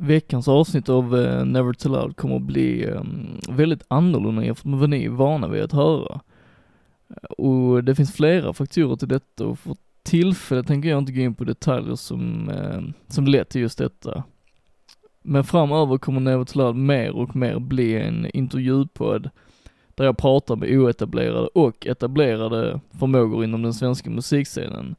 veckans 0.00 0.48
avsnitt 0.48 0.88
av 0.88 1.14
uh, 1.14 1.44
Never 1.44 1.72
Tell 1.72 1.94
Out 1.94 2.16
kommer 2.16 2.36
att 2.36 2.42
bli 2.42 2.86
um, 2.86 3.40
väldigt 3.48 3.82
annorlunda 3.88 4.44
jämfört 4.44 4.64
med 4.64 4.78
vad 4.78 4.90
ni 4.90 5.04
är 5.04 5.10
vana 5.10 5.48
vid 5.48 5.62
att 5.62 5.72
höra. 5.72 6.20
Och 7.38 7.84
det 7.84 7.94
finns 7.94 8.12
flera 8.12 8.52
faktorer 8.52 8.96
till 8.96 9.08
detta 9.08 9.46
och 9.46 9.58
för 9.58 9.76
tillfället 10.02 10.66
tänker 10.66 10.88
jag 10.88 10.98
inte 10.98 11.12
gå 11.12 11.20
in 11.20 11.34
på 11.34 11.44
detaljer 11.44 11.94
som, 11.94 12.48
uh, 12.48 12.90
som 13.08 13.26
lett 13.26 13.48
till 13.48 13.60
just 13.60 13.78
detta. 13.78 14.24
Men 15.22 15.44
framöver 15.44 15.98
kommer 15.98 16.20
Never 16.20 16.44
Tell 16.44 16.62
Out 16.62 16.76
mer 16.76 17.10
och 17.10 17.36
mer 17.36 17.58
bli 17.58 18.02
en 18.02 18.26
intervjupodd 18.26 19.30
där 19.94 20.04
jag 20.04 20.18
pratar 20.18 20.56
med 20.56 20.78
oetablerade 20.78 21.46
och 21.46 21.86
etablerade 21.86 22.80
förmågor 22.98 23.44
inom 23.44 23.62
den 23.62 23.74
svenska 23.74 24.10
musikscenen 24.10 24.96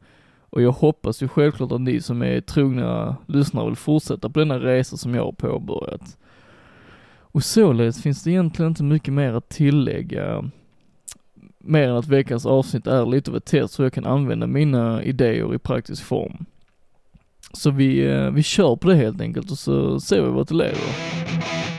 och 0.51 0.61
jag 0.61 0.71
hoppas 0.71 1.23
ju 1.23 1.27
självklart 1.27 1.71
att 1.71 1.81
ni 1.81 2.01
som 2.01 2.21
är 2.21 2.41
trogna 2.41 3.15
lyssnare 3.27 3.65
vill 3.65 3.75
fortsätta 3.75 4.29
på 4.29 4.39
denna 4.39 4.59
resa 4.59 4.97
som 4.97 5.15
jag 5.15 5.25
har 5.25 5.31
påbörjat. 5.31 6.17
Och 7.19 7.43
således 7.43 8.01
finns 8.01 8.23
det 8.23 8.31
egentligen 8.31 8.71
inte 8.71 8.83
mycket 8.83 9.13
mer 9.13 9.33
att 9.33 9.49
tillägga, 9.49 10.43
mer 11.57 11.87
än 11.87 11.95
att 11.95 12.07
veckans 12.07 12.45
avsnitt 12.45 12.87
är 12.87 13.05
lite 13.05 13.31
av 13.31 13.37
ett 13.37 13.45
test 13.45 13.73
så 13.73 13.83
jag 13.83 13.93
kan 13.93 14.05
använda 14.05 14.47
mina 14.47 15.03
idéer 15.03 15.55
i 15.55 15.57
praktisk 15.57 16.03
form. 16.03 16.45
Så 17.53 17.71
vi, 17.71 18.07
eh, 18.07 18.31
vi 18.31 18.43
kör 18.43 18.75
på 18.75 18.87
det 18.87 18.95
helt 18.95 19.21
enkelt 19.21 19.51
och 19.51 19.57
så 19.57 19.99
ser 19.99 20.21
vi 20.21 20.29
vart 20.29 20.47
det 20.47 20.55
leder. 20.55 21.70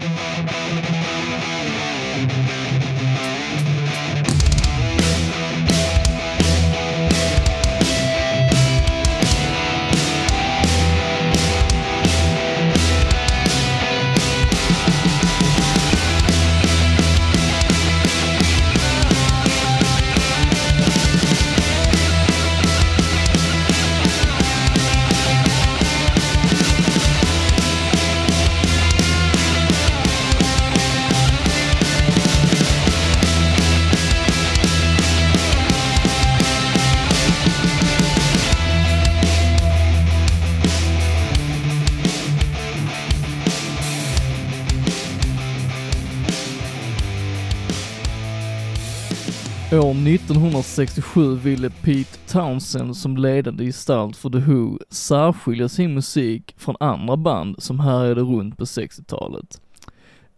1967 50.07 51.35
ville 51.35 51.71
Pete 51.71 52.19
Townsend 52.27 52.97
som 52.97 53.17
ledande 53.17 53.65
gestalt 53.65 54.17
för 54.17 54.31
The 54.31 54.39
Who 54.39 54.79
särskilja 54.91 55.69
sin 55.69 55.95
musik 55.95 56.55
från 56.59 56.77
andra 56.81 57.17
band 57.17 57.63
som 57.63 57.81
härjade 57.81 58.21
runt 58.21 58.59
på 58.59 58.65
60-talet. 58.65 59.61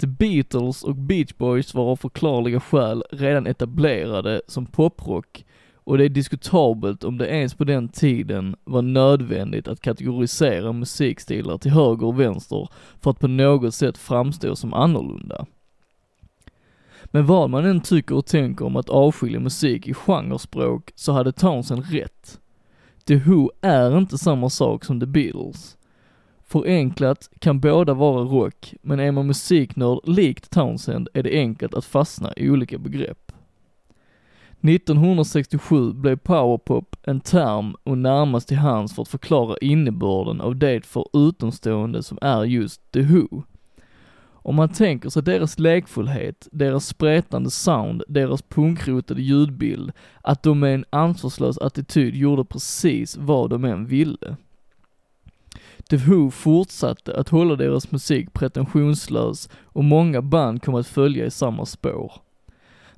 The 0.01 0.07
Beatles 0.07 0.83
och 0.83 0.97
Beach 0.97 1.35
Boys 1.37 1.75
var 1.75 1.85
av 1.85 1.97
förklarliga 1.97 2.61
skäl 2.61 3.05
redan 3.11 3.47
etablerade 3.47 4.43
som 4.49 4.67
poprock 4.67 5.45
och 5.85 5.99
det 5.99 6.05
är 6.05 6.09
diskutabelt 6.09 7.05
om 7.05 7.19
det 7.19 7.29
ens 7.29 7.55
på 7.55 7.65
den 7.65 7.89
tiden 7.89 8.57
var 8.65 8.83
nödvändigt 8.83 9.69
att 9.69 9.81
kategorisera 9.81 10.73
musikstilar 10.73 11.59
till 11.59 11.71
höger 11.71 12.07
och 12.07 12.21
vänster 12.21 12.69
för 13.01 13.11
att 13.11 13.19
på 13.19 13.29
något 13.29 13.75
sätt 13.75 13.99
framstå 13.99 14.57
som 14.57 14.75
annorlunda. 14.75 15.47
Men 17.15 17.27
vad 17.27 17.51
man 17.51 17.65
än 17.65 17.81
tycker 17.81 18.15
och 18.15 18.27
tänker 18.27 18.65
om 18.65 18.77
att 18.77 18.89
avskilja 18.89 19.41
musik 19.41 19.89
i 19.89 19.95
genrespråk 19.95 20.93
så 20.95 21.13
hade 21.13 21.33
Townsend 21.33 21.85
rätt. 21.91 22.41
The 23.05 23.17
Who 23.17 23.51
är 23.61 23.99
inte 23.99 24.19
samma 24.19 24.51
sak 24.51 24.85
som 24.85 25.01
The 25.01 25.07
Beatles. 25.07 25.77
Förenklat 26.43 27.31
kan 27.39 27.61
båda 27.61 27.95
vara 27.95 28.25
rock, 28.25 28.75
men 28.83 29.01
är 29.01 29.13
man 29.13 29.27
musiknörd 29.27 30.01
likt 30.05 30.51
Townsend 30.51 31.09
är 31.15 31.23
det 31.23 31.39
enkelt 31.39 31.75
att 31.75 31.85
fastna 31.85 32.33
i 32.37 32.51
olika 32.51 32.79
begrepp. 32.79 33.33
1967 34.63 35.93
blev 35.93 36.17
powerpop 36.17 36.97
en 37.03 37.21
term 37.21 37.77
och 37.85 37.99
närmast 37.99 38.49
till 38.49 38.57
hands 38.57 38.95
för 38.95 39.03
att 39.03 39.09
förklara 39.09 39.57
innebörden 39.61 40.41
av 40.41 40.57
det 40.57 40.87
för 40.87 41.07
utomstående 41.13 42.03
som 42.03 42.19
är 42.23 42.45
just 42.45 42.93
The 42.93 43.03
Who. 43.03 43.43
Om 44.47 44.55
man 44.55 44.69
tänker 44.69 45.11
sig 45.11 45.23
deras 45.23 45.59
lekfullhet, 45.59 46.49
deras 46.53 46.87
spretande 46.87 47.51
sound, 47.51 48.03
deras 48.09 48.43
punkrotade 48.43 49.23
ljudbild, 49.23 49.93
att 50.23 50.43
de 50.43 50.61
med 50.61 50.75
en 50.75 50.85
ansvarslös 50.91 51.59
attityd 51.59 52.15
gjorde 52.15 52.45
precis 52.45 53.17
vad 53.17 53.51
de 53.51 53.65
än 53.65 53.87
ville. 53.87 54.37
The 55.91 55.97
Who 55.97 56.31
fortsatte 56.31 57.17
att 57.17 57.29
hålla 57.29 57.57
deras 57.57 57.93
musik 57.93 58.33
pretensionslös 58.33 59.49
och 59.63 59.85
många 59.85 60.23
band 60.23 60.63
kom 60.63 60.75
att 60.75 60.87
följa 60.87 61.27
i 61.27 61.31
samma 61.31 61.67
spår. 61.67 62.13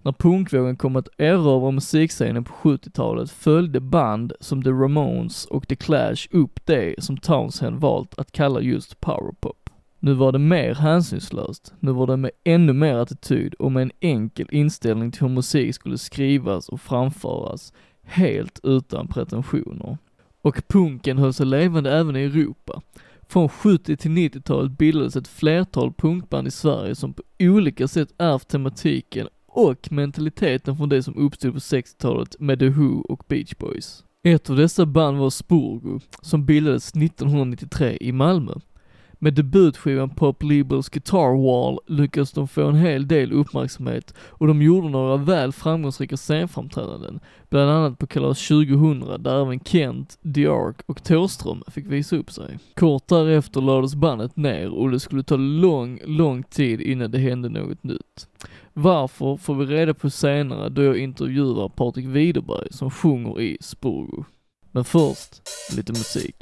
När 0.03 0.13
punkvågen 0.13 0.77
kom 0.77 0.97
att 0.97 1.09
erövra 1.19 1.71
musikscenen 1.71 2.45
på 2.45 2.53
70-talet 2.53 3.31
följde 3.31 3.81
band 3.81 4.33
som 4.41 4.63
The 4.63 4.71
Ramones 4.71 5.45
och 5.45 5.69
The 5.69 5.77
Clash 5.77 6.29
upp 6.31 6.67
det 6.67 6.95
som 6.99 7.17
Townsend 7.17 7.81
valt 7.81 8.19
att 8.19 8.33
kalla 8.33 8.61
just 8.61 9.01
powerpop. 9.01 9.56
Nu 9.99 10.15
var 10.15 10.33
det 10.33 10.39
mer 10.39 10.75
hänsynslöst, 10.75 11.75
nu 11.81 11.93
var 11.93 12.07
det 12.07 12.17
med 12.17 12.31
ännu 12.45 12.73
mer 12.73 12.95
attityd 12.95 13.55
och 13.55 13.73
med 13.73 13.83
en 13.83 13.93
enkel 14.01 14.49
inställning 14.51 15.13
till 15.13 15.23
hur 15.23 15.29
musik 15.29 15.75
skulle 15.75 15.99
skrivas 15.99 16.69
och 16.69 16.81
framföras, 16.81 17.73
helt 18.03 18.61
utan 18.63 19.09
pretensioner. 19.09 19.99
Och 20.43 20.63
punken 20.69 21.19
höll 21.19 21.33
sig 21.33 21.47
levande 21.47 21.93
även 21.93 22.17
i 22.17 22.23
Europa. 22.23 22.83
Från 23.29 23.49
70 23.49 23.97
till 23.97 24.11
90-talet 24.11 24.79
bildades 24.79 25.17
ett 25.17 25.29
flertal 25.29 25.93
punkband 25.93 26.49
i 26.49 26.51
Sverige 26.51 26.95
som 26.95 27.13
på 27.13 27.23
olika 27.39 27.89
sätt 27.89 28.09
ärvt 28.19 28.49
tematiken 28.49 29.29
och 29.47 29.93
mentaliteten 29.93 30.77
från 30.77 30.89
det 30.89 31.03
som 31.03 31.17
uppstod 31.17 31.53
på 31.53 31.59
60-talet 31.59 32.41
med 32.41 32.59
The 32.59 32.69
Who 32.69 33.01
och 33.09 33.25
Beach 33.29 33.55
Boys. 33.59 34.05
Ett 34.23 34.51
av 34.51 34.57
dessa 34.57 34.87
band 34.87 35.19
var 35.19 35.31
Spurgo, 35.31 36.01
som 36.23 36.47
bildades 36.47 36.89
1993 36.89 37.99
i 38.01 38.13
Malmö. 38.13 38.53
Med 39.27 39.35
debutskivan 39.35 40.11
Pop 40.11 40.43
Libels 40.43 40.89
Guitar 40.89 41.43
Wall 41.47 41.79
lyckades 41.87 42.33
de 42.33 42.49
få 42.49 42.69
en 42.69 42.75
hel 42.75 43.09
del 43.09 43.33
uppmärksamhet 43.33 44.15
och 44.19 44.47
de 44.47 44.63
gjorde 44.63 44.89
några 44.89 45.17
väl 45.17 45.53
framgångsrika 45.53 46.17
scenframträdanden, 46.17 47.21
bland 47.49 47.71
annat 47.71 47.99
på 47.99 48.07
Kalas 48.07 48.49
2000 48.49 49.23
där 49.23 49.43
även 49.43 49.61
Kent, 49.61 50.19
The 50.35 50.47
Ark 50.47 50.77
och 50.87 51.05
Thåström 51.05 51.63
fick 51.67 51.87
visa 51.87 52.17
upp 52.17 52.31
sig. 52.31 52.59
Kort 52.75 53.09
därefter 53.09 53.61
lades 53.61 53.95
bandet 53.95 54.37
ner 54.37 54.71
och 54.71 54.91
det 54.91 55.01
skulle 55.01 55.23
ta 55.23 55.37
lång, 55.37 56.01
lång 56.05 56.43
tid 56.43 56.81
innan 56.81 57.11
det 57.11 57.19
hände 57.19 57.49
något 57.49 57.85
nytt. 57.85 58.29
Varför 58.73 59.37
får 59.37 59.55
vi 59.55 59.65
reda 59.65 59.95
på 59.95 60.11
senare 60.11 60.69
då 60.69 60.83
jag 60.83 60.99
intervjuar 60.99 61.69
Patrik 61.69 62.07
Widerberg 62.07 62.69
som 62.71 62.91
sjunger 62.91 63.41
i 63.41 63.59
Spurgo. 63.61 64.25
Men 64.71 64.85
först, 64.85 65.43
lite 65.77 65.93
musik. 65.93 66.37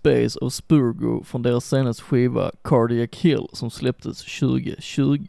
Space 0.00 0.38
of 0.38 0.52
Spurgo 0.52 1.24
från 1.24 1.42
deras 1.42 1.68
senaste 1.68 2.02
skiva 2.02 2.50
Cardiac 2.64 3.10
Hill 3.12 3.46
som 3.52 3.70
släpptes 3.70 4.38
2020. 4.40 5.26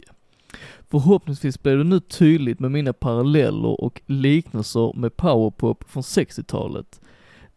Förhoppningsvis 0.90 1.64
blir 1.64 1.78
det 1.78 1.84
nu 1.84 2.00
tydligt 2.00 2.60
med 2.60 2.72
mina 2.72 2.94
paralleller 2.94 3.82
och 3.82 4.02
liknelser 4.06 4.94
med 4.98 5.18
powerpop 5.18 5.84
från 5.90 6.04
60-talet. 6.04 7.02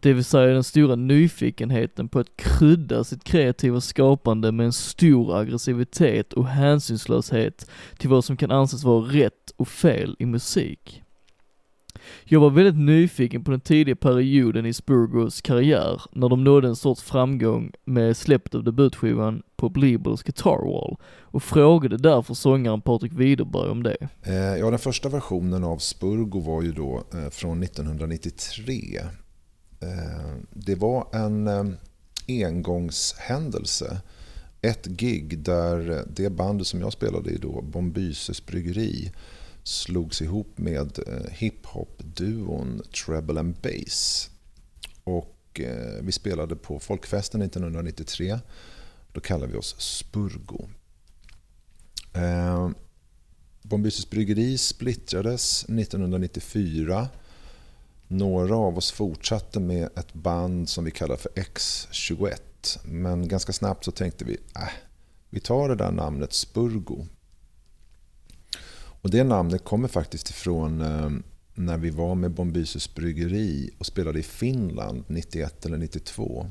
Det 0.01 0.13
vill 0.13 0.25
säga 0.25 0.55
den 0.55 0.65
stora 0.65 0.95
nyfikenheten 0.95 2.09
på 2.09 2.19
att 2.19 2.37
krydda 2.37 3.05
sitt 3.05 3.25
kreativa 3.25 3.81
skapande 3.81 4.53
med 4.53 4.67
en 4.67 4.73
stor 4.73 5.37
aggressivitet 5.37 6.33
och 6.33 6.47
hänsynslöshet 6.47 7.71
till 7.99 8.11
vad 8.11 8.25
som 8.25 8.37
kan 8.37 8.51
anses 8.51 8.85
vara 8.85 9.05
rätt 9.05 9.53
och 9.57 9.69
fel 9.69 10.17
i 10.19 10.27
musik. 10.27 11.04
Jag 12.25 12.41
var 12.41 12.51
väldigt 12.51 12.87
nyfiken 12.87 13.45
på 13.45 13.51
den 13.51 13.61
tidiga 13.61 13.97
perioden 13.97 14.67
i 14.67 14.73
Spurgos 14.73 15.43
karriär, 15.43 16.03
när 16.13 16.29
de 16.29 16.45
nådde 16.45 16.69
en 16.69 16.77
sorts 16.77 17.03
framgång 17.03 17.73
med 17.85 18.17
släppet 18.17 18.55
av 18.55 18.65
debutskivan 18.65 19.43
på 19.57 19.69
Bleebles 19.69 20.23
Guitar 20.23 20.73
Wall 20.73 20.97
och 21.21 21.43
frågade 21.43 21.97
därför 21.97 22.35
sångaren 22.35 22.81
Patrik 22.81 23.13
Widerberg 23.13 23.71
om 23.71 23.83
det. 23.83 23.97
Eh, 24.23 24.35
ja, 24.35 24.71
den 24.71 24.79
första 24.79 25.09
versionen 25.09 25.65
av 25.65 25.79
Spurgo 25.79 26.41
var 26.41 26.63
ju 26.63 26.73
då 26.73 27.05
eh, 27.15 27.31
från 27.31 27.63
1993. 27.63 29.01
Eh, 29.81 29.89
det 30.51 30.75
var 30.75 31.07
en 31.13 31.77
engångshändelse. 32.29 34.01
Ett 34.63 34.87
gig 34.87 35.39
där 35.39 36.05
det 36.17 36.31
bandet 36.31 36.67
som 36.67 36.81
jag 36.81 36.93
spelade 36.93 37.31
i 37.31 37.37
då, 37.37 37.63
Bombyses 37.63 38.47
bryggeri, 38.47 39.13
slogs 39.65 40.23
ihop 40.23 40.59
med 40.59 40.99
eh, 41.07 41.31
hiphop-duon 41.31 42.83
Treble 43.05 43.41
and 43.41 43.55
Bass. 43.63 44.31
Och 45.05 45.61
eh, 45.61 46.03
vi 46.03 46.13
spelade 46.13 46.57
på 46.57 46.79
folkfesten 46.79 47.43
1993. 47.43 48.39
Då 49.13 49.21
kallade 49.21 49.53
vi 49.53 49.59
oss 49.59 49.77
Spurgo. 49.79 50.69
Eh, 52.13 52.71
Bombyses 53.63 54.11
bryggeri 54.11 54.59
splittrades 54.59 55.65
1994. 55.65 57.09
Några 58.09 58.57
av 58.57 58.79
oss 58.79 58.93
fortsatte 58.93 59.61
med 59.61 59.89
ett 59.97 60.15
band 60.15 60.69
som 60.69 60.85
vi 60.85 60.91
kallar 60.91 61.17
för 61.17 61.31
X21. 61.31 62.39
Men 62.85 63.29
ganska 63.29 63.53
snabbt 63.53 63.85
så 63.85 63.91
tänkte 63.91 64.25
vi, 64.25 64.33
äh, 64.33 64.69
vi 65.31 65.41
tar 65.41 65.69
det 65.69 65.75
där 65.75 65.93
namnet 65.93 66.33
Spurgo 66.33 67.07
och 69.05 69.11
det 69.11 69.25
namnet 69.25 69.65
kommer 69.65 69.89
faktiskt 69.89 70.31
ifrån 70.31 70.81
eh, 70.81 71.11
när 71.55 71.79
vi 71.79 71.91
var 71.91 72.15
med 72.15 72.31
Bombyses 72.31 72.95
bryggeri 72.95 73.71
och 73.79 73.87
spelade 73.87 74.19
i 74.19 74.23
Finland 74.23 75.05
91 75.07 75.67
eller 75.67 75.79
92. 75.79 76.47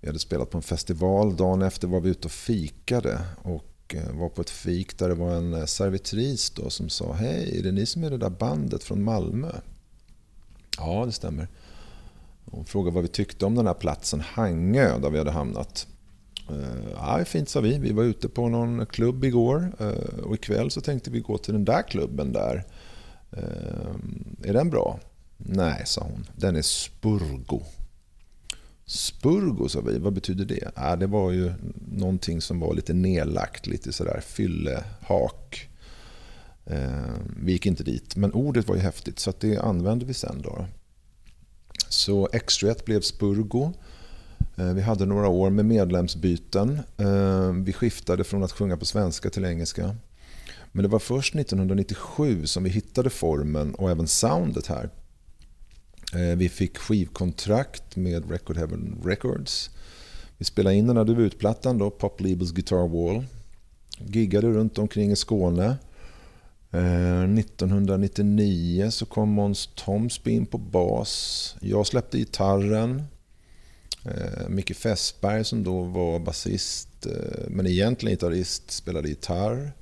Vi 0.00 0.06
hade 0.06 0.18
spelat 0.18 0.50
på 0.50 0.58
en 0.58 0.62
festival. 0.62 1.36
Dagen 1.36 1.62
efter 1.62 1.88
var 1.88 2.00
vi 2.00 2.10
ute 2.10 2.28
och 2.28 2.32
fikade 2.32 3.20
och 3.42 3.94
eh, 3.94 4.12
var 4.12 4.28
på 4.28 4.40
ett 4.40 4.50
fik 4.50 4.98
där 4.98 5.08
det 5.08 5.14
var 5.14 5.30
en 5.30 5.54
eh, 5.54 5.64
servitris 5.64 6.50
då 6.50 6.70
som 6.70 6.88
sa 6.88 7.12
Hej, 7.12 7.58
är 7.58 7.62
det 7.62 7.72
ni 7.72 7.86
som 7.86 8.04
är 8.04 8.10
det 8.10 8.18
där 8.18 8.30
bandet 8.30 8.84
från 8.84 9.02
Malmö? 9.02 9.52
Ja, 10.78 11.04
det 11.06 11.12
stämmer. 11.12 11.48
Hon 12.44 12.64
frågade 12.64 12.94
vad 12.94 13.02
vi 13.02 13.08
tyckte 13.08 13.46
om 13.46 13.54
den 13.54 13.66
här 13.66 13.74
platsen 13.74 14.20
Hangö 14.20 14.98
där 14.98 15.10
vi 15.10 15.18
hade 15.18 15.30
hamnat. 15.30 15.86
Eh, 16.50 16.90
ja, 16.94 17.24
fint 17.24 17.48
sa 17.48 17.60
vi. 17.60 17.78
Vi 17.78 17.92
var 17.92 18.04
ute 18.04 18.28
på 18.28 18.48
någon 18.48 18.86
klubb 18.86 19.24
igår 19.24 19.72
eh, 19.80 20.18
och 20.24 20.34
ikväll 20.34 20.70
så 20.70 20.80
tänkte 20.80 21.10
vi 21.10 21.20
gå 21.20 21.38
till 21.38 21.52
den 21.52 21.64
där 21.64 21.82
klubben 21.82 22.32
där. 22.32 22.64
Eh, 23.32 24.48
är 24.48 24.52
den 24.52 24.70
bra? 24.70 25.00
Nej, 25.36 25.82
sa 25.86 26.02
hon. 26.02 26.26
Den 26.36 26.56
är 26.56 26.62
Spurgo. 26.62 27.62
Spurgo, 28.86 29.68
sa 29.68 29.80
vi. 29.80 29.98
Vad 29.98 30.12
betyder 30.12 30.44
det? 30.44 30.70
Ja, 30.76 30.96
det 30.96 31.06
var 31.06 31.30
ju 31.30 31.52
någonting 31.88 32.40
som 32.40 32.60
var 32.60 32.74
lite 32.74 32.94
nedlagt, 32.94 33.66
lite 33.66 33.92
sådär 33.92 34.20
fyllehak. 34.26 35.68
Vi 37.36 37.52
gick 37.52 37.66
inte 37.66 37.84
dit, 37.84 38.16
men 38.16 38.32
ordet 38.32 38.68
var 38.68 38.74
ju 38.74 38.80
häftigt 38.80 39.18
så 39.18 39.32
det 39.40 39.58
använde 39.58 40.04
vi 40.04 40.14
sen. 40.14 40.42
Då. 40.42 40.66
Så 41.88 42.26
X21 42.26 42.84
blev 42.84 43.00
Spurgo. 43.00 43.72
Eh, 44.56 44.72
vi 44.72 44.82
hade 44.82 45.06
några 45.06 45.28
år 45.28 45.50
med 45.50 45.64
medlemsbyten. 45.64 46.80
Eh, 46.96 47.52
vi 47.52 47.72
skiftade 47.72 48.24
från 48.24 48.42
att 48.42 48.52
sjunga 48.52 48.76
på 48.76 48.84
svenska 48.84 49.30
till 49.30 49.44
engelska. 49.44 49.96
Men 50.72 50.82
det 50.82 50.88
var 50.88 50.98
först 50.98 51.34
1997 51.34 52.46
som 52.46 52.64
vi 52.64 52.70
hittade 52.70 53.10
formen 53.10 53.74
och 53.74 53.90
även 53.90 54.06
soundet 54.06 54.66
här. 54.66 54.90
Eh, 56.14 56.36
vi 56.36 56.48
fick 56.48 56.78
skivkontrakt 56.78 57.96
med 57.96 58.30
Record 58.30 58.56
Heaven 58.56 59.00
Records. 59.04 59.70
Vi 60.38 60.44
spelade 60.44 60.76
in 60.76 60.86
den 60.86 60.96
här 60.96 61.04
debutplattan, 61.04 61.78
då, 61.78 61.90
Pop 61.90 62.20
Labels 62.20 62.52
Guitar 62.52 62.88
Wall. 62.88 63.24
Giggade 63.98 64.46
runt 64.46 64.78
omkring 64.78 65.10
i 65.10 65.16
Skåne. 65.16 65.76
1999 66.70 68.90
så 68.90 69.06
kom 69.06 69.28
Måns 69.28 69.70
Tomsby 69.74 70.30
in 70.30 70.46
på 70.46 70.58
bas. 70.58 71.56
Jag 71.60 71.86
släppte 71.86 72.18
gitarren. 72.18 73.02
Eh, 74.04 74.48
Micke 74.48 74.76
Fässberg 74.76 75.44
som 75.44 75.64
då 75.64 75.82
var 75.82 76.18
basist 76.18 77.06
eh, 77.06 77.48
men 77.48 77.66
egentligen 77.66 78.12
gitarrist, 78.12 78.70
spelade 78.70 79.08
gitarr. 79.08 79.72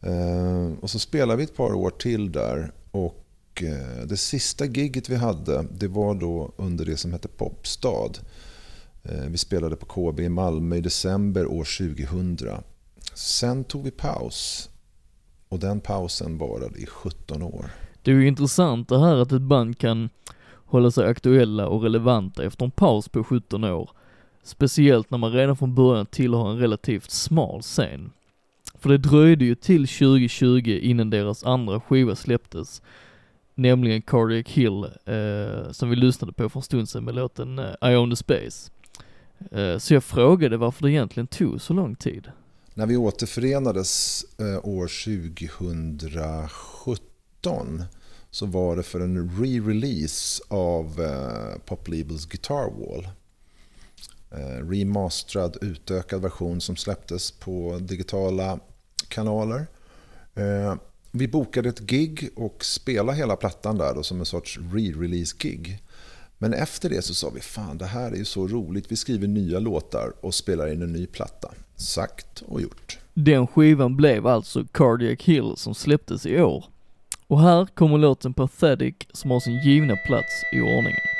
Eh, 0.00 0.72
och 0.80 0.90
så 0.90 0.98
spelade 0.98 1.36
vi 1.36 1.44
ett 1.44 1.56
par 1.56 1.72
år 1.72 1.90
till 1.90 2.32
där 2.32 2.72
och 2.90 3.62
eh, 3.62 4.06
det 4.06 4.16
sista 4.16 4.64
giget 4.64 5.08
vi 5.08 5.16
hade 5.16 5.64
det 5.70 5.88
var 5.88 6.14
då 6.14 6.52
under 6.56 6.84
det 6.84 6.96
som 6.96 7.12
hette 7.12 7.28
Popstad. 7.28 8.12
Eh, 9.02 9.24
vi 9.28 9.38
spelade 9.38 9.76
på 9.76 9.86
KB 9.86 10.20
i 10.20 10.28
Malmö 10.28 10.76
i 10.76 10.80
december 10.80 11.46
år 11.46 11.68
2000. 11.78 12.62
Sen 13.14 13.64
tog 13.64 13.84
vi 13.84 13.90
paus 13.90 14.70
och 15.48 15.58
den 15.58 15.80
pausen 15.80 16.38
varade 16.38 16.78
i 16.78 16.86
17 16.86 17.42
år. 17.42 17.70
Det 18.02 18.10
är 18.10 18.14
ju 18.14 18.28
intressant 18.28 18.88
det 18.88 19.00
här 19.00 19.16
att 19.16 19.32
ett 19.32 19.42
band 19.42 19.78
kan 19.78 20.10
hålla 20.68 20.90
sig 20.90 21.06
aktuella 21.06 21.68
och 21.68 21.82
relevanta 21.82 22.44
efter 22.44 22.64
en 22.64 22.70
paus 22.70 23.08
på 23.08 23.24
17 23.24 23.64
år. 23.64 23.90
Speciellt 24.42 25.10
när 25.10 25.18
man 25.18 25.32
redan 25.32 25.56
från 25.56 25.74
början 25.74 26.06
tillhör 26.06 26.50
en 26.50 26.58
relativt 26.58 27.10
smal 27.10 27.62
scen. 27.62 28.10
För 28.74 28.88
det 28.88 28.98
dröjde 28.98 29.44
ju 29.44 29.54
till 29.54 29.88
2020 29.88 30.78
innan 30.82 31.10
deras 31.10 31.44
andra 31.44 31.80
skiva 31.80 32.16
släpptes, 32.16 32.82
nämligen 33.54 34.02
Cardiac 34.02 34.48
Hill, 34.48 34.84
eh, 34.84 35.70
som 35.70 35.90
vi 35.90 35.96
lyssnade 35.96 36.32
på 36.32 36.48
för 36.48 36.58
en 36.58 36.62
stund 36.62 36.88
sedan 36.88 37.04
med 37.04 37.14
låten 37.14 37.58
eh, 37.58 37.92
I 37.92 37.96
own 37.96 38.10
the 38.10 38.16
space. 38.16 38.70
Eh, 39.50 39.78
så 39.78 39.94
jag 39.94 40.04
frågade 40.04 40.56
varför 40.56 40.82
det 40.82 40.90
egentligen 40.90 41.26
tog 41.26 41.60
så 41.60 41.72
lång 41.72 41.94
tid. 41.94 42.30
När 42.74 42.86
vi 42.86 42.96
återförenades 42.96 44.24
eh, 44.38 44.68
år 44.68 44.88
2017 45.58 47.82
så 48.30 48.46
var 48.46 48.76
det 48.76 48.82
för 48.82 49.00
en 49.00 49.30
re-release 49.30 50.40
av 50.48 51.00
eh, 51.00 51.58
Pop 51.66 51.88
Labels 51.88 52.26
Guitar 52.26 52.70
Wall. 52.70 53.08
Eh, 54.30 54.68
remasterad, 54.68 55.56
utökad 55.60 56.22
version 56.22 56.60
som 56.60 56.76
släpptes 56.76 57.30
på 57.30 57.78
digitala 57.80 58.58
kanaler. 59.08 59.66
Eh, 60.34 60.74
vi 61.10 61.28
bokade 61.28 61.68
ett 61.68 61.80
gig 61.80 62.30
och 62.36 62.64
spelade 62.64 63.18
hela 63.18 63.36
plattan 63.36 63.78
där 63.78 63.94
då, 63.94 64.02
som 64.02 64.20
en 64.20 64.26
sorts 64.26 64.58
re-release-gig. 64.58 65.82
Men 66.38 66.54
efter 66.54 66.90
det 66.90 67.02
så 67.02 67.14
sa 67.14 67.30
vi, 67.30 67.40
fan 67.40 67.78
det 67.78 67.86
här 67.86 68.12
är 68.12 68.16
ju 68.16 68.24
så 68.24 68.46
roligt, 68.46 68.92
vi 68.92 68.96
skriver 68.96 69.28
nya 69.28 69.58
låtar 69.58 70.12
och 70.20 70.34
spelar 70.34 70.72
in 70.72 70.82
en 70.82 70.92
ny 70.92 71.06
platta. 71.06 71.50
Sagt 71.76 72.42
och 72.46 72.60
gjort. 72.60 72.98
Den 73.14 73.46
skivan 73.46 73.96
blev 73.96 74.26
alltså 74.26 74.64
Cardiac 74.72 75.20
Hill 75.20 75.52
som 75.56 75.74
släpptes 75.74 76.26
i 76.26 76.42
år. 76.42 76.64
Och 77.28 77.40
här 77.40 77.66
kommer 77.66 77.98
låten 77.98 78.34
Pathetic 78.34 78.94
som 79.12 79.30
har 79.30 79.40
sin 79.40 79.58
givna 79.58 79.96
plats 79.96 80.44
i 80.52 80.60
ordningen. 80.60 81.17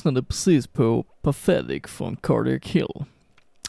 Lyssnade 0.00 0.22
precis 0.22 0.66
på 0.66 1.04
Pathetic 1.22 1.82
från 1.86 2.16
Cardiac 2.16 2.62
Hill. 2.64 3.04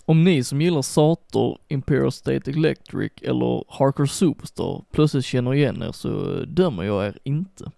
Om 0.05 0.23
ni 0.23 0.43
som 0.43 0.61
gillar 0.61 0.81
Sator, 0.81 1.57
Imperial 1.67 2.11
State 2.11 2.51
Electric 2.51 3.11
eller 3.21 3.63
Harker 3.67 4.05
Superstar 4.05 4.83
plötsligt 4.91 5.25
känner 5.25 5.53
igen 5.53 5.81
er 5.81 5.91
så 5.91 6.43
dömer 6.47 6.83
jag 6.83 7.05
er 7.05 7.17
inte. 7.23 7.71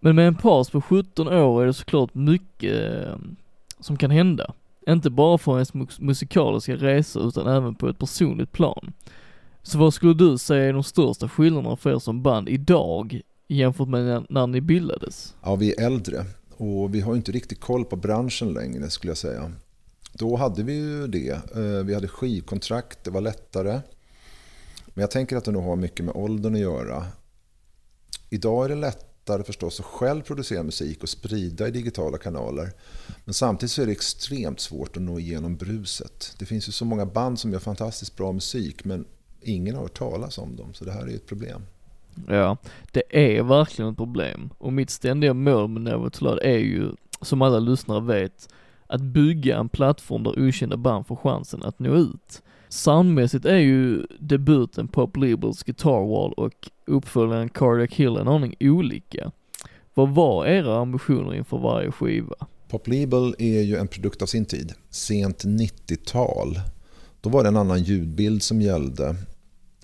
Men 0.00 0.16
med 0.16 0.28
en 0.28 0.34
paus 0.34 0.70
på 0.70 0.80
17 0.80 1.28
år 1.28 1.62
är 1.62 1.66
det 1.66 1.72
såklart 1.72 2.14
mycket 2.14 2.96
eh, 3.04 3.16
som 3.80 3.96
kan 3.96 4.10
hända. 4.10 4.52
Inte 4.86 5.10
bara 5.10 5.38
för 5.38 5.52
ens 5.52 5.98
musikaliska 5.98 6.76
resa 6.76 7.20
utan 7.20 7.46
även 7.46 7.74
på 7.74 7.88
ett 7.88 7.98
personligt 7.98 8.52
plan. 8.52 8.92
Så 9.62 9.78
vad 9.78 9.94
skulle 9.94 10.14
du 10.14 10.38
säga 10.38 10.64
är 10.64 10.72
de 10.72 10.82
största 10.82 11.28
skillnaderna 11.28 11.76
för 11.76 11.94
er 11.94 11.98
som 11.98 12.22
band 12.22 12.48
idag 12.48 13.20
jämfört 13.48 13.88
med 13.88 14.26
när 14.28 14.46
ni 14.46 14.60
bildades? 14.60 15.34
Ja, 15.42 15.56
vi 15.56 15.72
är 15.72 15.86
äldre 15.86 16.24
och 16.62 16.94
vi 16.94 17.00
har 17.00 17.16
inte 17.16 17.32
riktigt 17.32 17.60
koll 17.60 17.84
på 17.84 17.96
branschen 17.96 18.52
längre 18.52 18.90
skulle 18.90 19.10
jag 19.10 19.18
säga. 19.18 19.52
Då 20.12 20.36
hade 20.36 20.62
vi 20.62 20.72
ju 20.72 21.06
det. 21.06 21.30
Eh, 21.30 21.84
vi 21.84 21.94
hade 21.94 22.08
skivkontrakt, 22.08 23.04
det 23.04 23.10
var 23.10 23.20
lättare. 23.20 23.80
Men 24.86 25.00
jag 25.00 25.10
tänker 25.10 25.36
att 25.36 25.44
det 25.44 25.50
nog 25.50 25.64
har 25.64 25.76
mycket 25.76 26.04
med 26.04 26.14
åldern 26.16 26.54
att 26.54 26.60
göra. 26.60 27.06
Idag 28.30 28.64
är 28.64 28.68
det 28.68 28.74
lättare 28.74 29.42
förstås 29.42 29.80
att 29.80 29.86
själv 29.86 30.22
producera 30.22 30.62
musik 30.62 31.02
och 31.02 31.08
sprida 31.08 31.68
i 31.68 31.70
digitala 31.70 32.18
kanaler. 32.18 32.72
Men 33.24 33.34
samtidigt 33.34 33.70
så 33.70 33.82
är 33.82 33.86
det 33.86 33.92
extremt 33.92 34.60
svårt 34.60 34.96
att 34.96 35.02
nå 35.02 35.18
igenom 35.18 35.56
bruset. 35.56 36.34
Det 36.38 36.46
finns 36.46 36.68
ju 36.68 36.72
så 36.72 36.84
många 36.84 37.06
band 37.06 37.38
som 37.38 37.52
gör 37.52 37.60
fantastiskt 37.60 38.16
bra 38.16 38.32
musik 38.32 38.84
men 38.84 39.04
ingen 39.40 39.74
har 39.74 39.82
hört 39.82 39.98
talas 39.98 40.38
om 40.38 40.56
dem. 40.56 40.74
Så 40.74 40.84
det 40.84 40.92
här 40.92 41.06
är 41.06 41.14
ett 41.14 41.26
problem. 41.26 41.62
Ja, 42.28 42.56
det 42.92 43.36
är 43.36 43.42
verkligen 43.42 43.90
ett 43.90 43.96
problem. 43.96 44.50
Och 44.58 44.72
mitt 44.72 44.90
ständiga 44.90 45.34
mål 45.34 45.68
med 45.68 45.82
Never 45.82 46.44
är 46.44 46.58
ju, 46.58 46.88
som 47.20 47.42
alla 47.42 47.58
lyssnare 47.58 48.00
vet, 48.00 48.48
att 48.86 49.00
bygga 49.00 49.58
en 49.58 49.68
plattform 49.68 50.22
där 50.22 50.48
okända 50.48 50.76
band 50.76 51.06
får 51.06 51.16
chansen 51.16 51.62
att 51.62 51.78
nå 51.78 51.94
ut. 51.94 52.42
Soundmässigt 52.68 53.44
är 53.44 53.58
ju 53.58 54.06
debuten 54.18 54.88
Pop 54.88 55.16
Labels 55.16 55.62
Guitar 55.62 56.06
Wall 56.08 56.32
och 56.32 56.70
uppföljaren 56.86 57.48
Cardiac 57.48 57.90
Hill 57.90 58.16
en 58.16 58.28
aning 58.28 58.54
olika. 58.60 59.30
Vad 59.94 60.08
var 60.08 60.46
era 60.46 60.78
ambitioner 60.78 61.34
inför 61.34 61.58
varje 61.58 61.92
skiva? 61.92 62.34
Pop 62.68 62.88
Label 62.88 63.34
är 63.38 63.60
ju 63.60 63.76
en 63.76 63.88
produkt 63.88 64.22
av 64.22 64.26
sin 64.26 64.44
tid, 64.44 64.72
sent 64.90 65.44
90-tal. 65.44 66.60
Då 67.20 67.30
var 67.30 67.42
det 67.42 67.48
en 67.48 67.56
annan 67.56 67.82
ljudbild 67.82 68.42
som 68.42 68.60
gällde. 68.60 69.16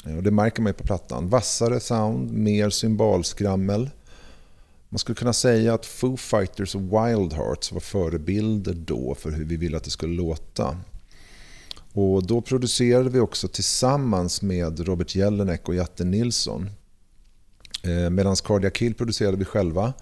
Eh, 0.06 0.16
och 0.16 0.22
det 0.22 0.30
märker 0.30 0.62
man 0.62 0.70
ju 0.70 0.74
på 0.74 0.84
plattan. 0.84 1.28
Vassare 1.28 1.80
sound, 1.80 2.32
mer 2.32 2.70
symbolskrammel. 2.70 3.90
Man 4.88 4.98
skulle 4.98 5.16
kunna 5.16 5.32
säga 5.32 5.74
att 5.74 5.86
Foo 5.86 6.16
Fighters 6.16 6.74
och 6.74 6.82
Wild 6.82 7.32
Hearts 7.32 7.72
var 7.72 7.80
förebilder 7.80 8.74
då 8.74 9.14
för 9.14 9.30
hur 9.30 9.44
vi 9.44 9.56
ville 9.56 9.76
att 9.76 9.84
det 9.84 9.90
skulle 9.90 10.14
låta. 10.14 10.76
Och 11.92 12.26
då 12.26 12.40
producerade 12.40 13.10
vi 13.10 13.20
också 13.20 13.48
tillsammans 13.48 14.42
med 14.42 14.80
Robert 14.80 15.14
Jelinek 15.14 15.68
och 15.68 15.74
Jatte 15.74 16.04
Nilsson. 16.04 16.70
Eh, 17.82 18.10
Medan 18.10 18.36
Cardia 18.36 18.70
Kill 18.70 18.94
producerade 18.94 19.36
vi 19.36 19.44
själva. 19.44 19.92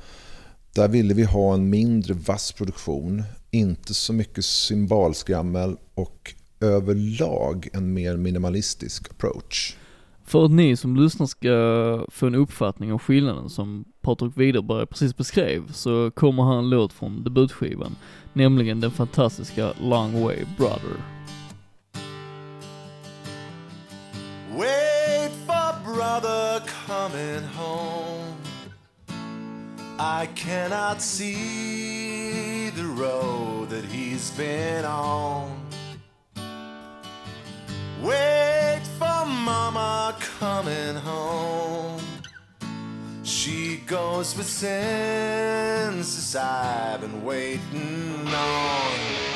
Där 0.72 0.88
ville 0.88 1.14
vi 1.14 1.24
ha 1.24 1.54
en 1.54 1.70
mindre 1.70 2.14
vass 2.14 2.52
produktion, 2.52 3.22
inte 3.50 3.94
så 3.94 4.12
mycket 4.12 4.44
symbolskrammel 4.44 5.76
och 5.94 6.34
överlag 6.60 7.68
en 7.72 7.94
mer 7.94 8.16
minimalistisk 8.16 9.10
approach. 9.10 9.76
För 10.26 10.44
att 10.44 10.50
ni 10.50 10.76
som 10.76 10.96
lyssnar 10.96 11.26
ska 11.26 12.06
få 12.08 12.26
en 12.26 12.34
uppfattning 12.34 12.92
om 12.92 12.98
skillnaden 12.98 13.50
som 13.50 13.84
Patrik 14.00 14.32
Widerberg 14.36 14.86
precis 14.86 15.16
beskrev 15.16 15.72
så 15.72 16.10
kommer 16.10 16.42
han 16.42 16.58
en 16.58 16.70
låt 16.70 16.92
från 16.92 17.24
debutskivan, 17.24 17.96
nämligen 18.32 18.80
den 18.80 18.90
fantastiska 18.90 19.72
Long 19.80 20.24
Way 20.24 20.44
Brother. 20.58 20.96
Wait 24.58 25.32
for 25.46 25.94
brother 25.94 26.60
coming 26.86 27.44
home 27.56 28.36
I 29.98 30.26
cannot 30.34 31.00
see 31.02 32.70
the 32.70 33.02
road 33.02 33.70
that 33.70 33.84
he's 33.84 34.30
been 34.36 34.84
on 34.84 35.50
Wait 38.02 38.55
mama 39.26 40.16
coming 40.38 40.96
home. 40.96 42.00
She 43.22 43.78
goes 43.86 44.36
with 44.36 44.46
census 44.46 46.34
I've 46.36 47.00
been 47.00 47.24
waiting 47.24 48.26
on. 48.28 49.35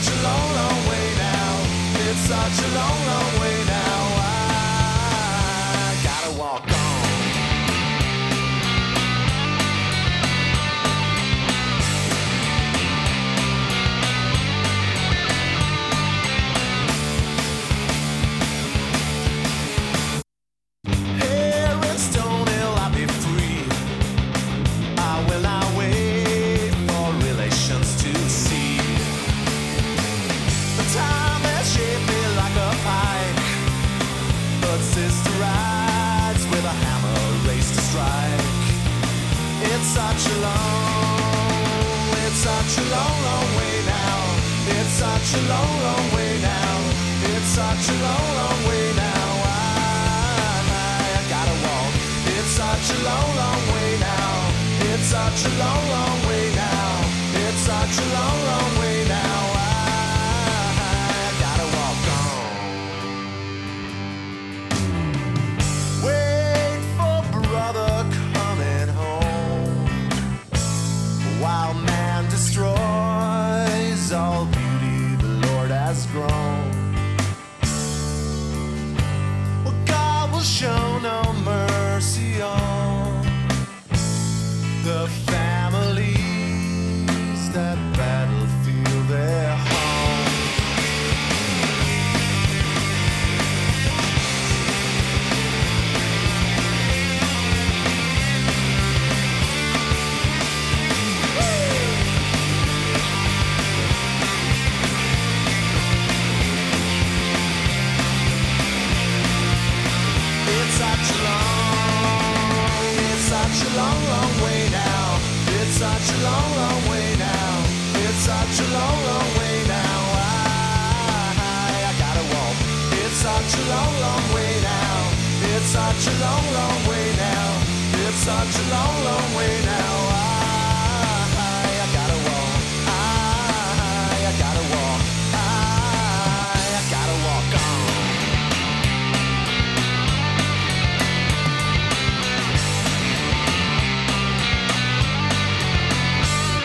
such 0.00 0.14
a 0.14 0.22
long, 0.22 0.54
long 0.54 0.88
way 0.88 1.14
now. 1.16 1.58
It's 2.08 2.20
such 2.20 2.64
a 2.64 2.74
long, 2.74 3.06
long 3.06 3.22
way. 3.22 3.27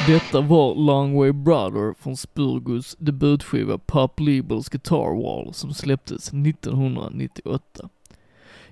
Detta 0.08 0.42
var 0.42 0.76
Long 0.76 1.14
Way 1.18 1.32
Brother 1.32 1.94
från 2.00 2.18
Spurgos 2.18 2.96
debutskiva 3.00 3.78
Pop 3.78 4.20
Labels 4.20 4.70
Guitar 4.70 5.24
Wall 5.24 5.54
som 5.54 5.74
släpptes 5.74 6.28
1998. 6.28 7.90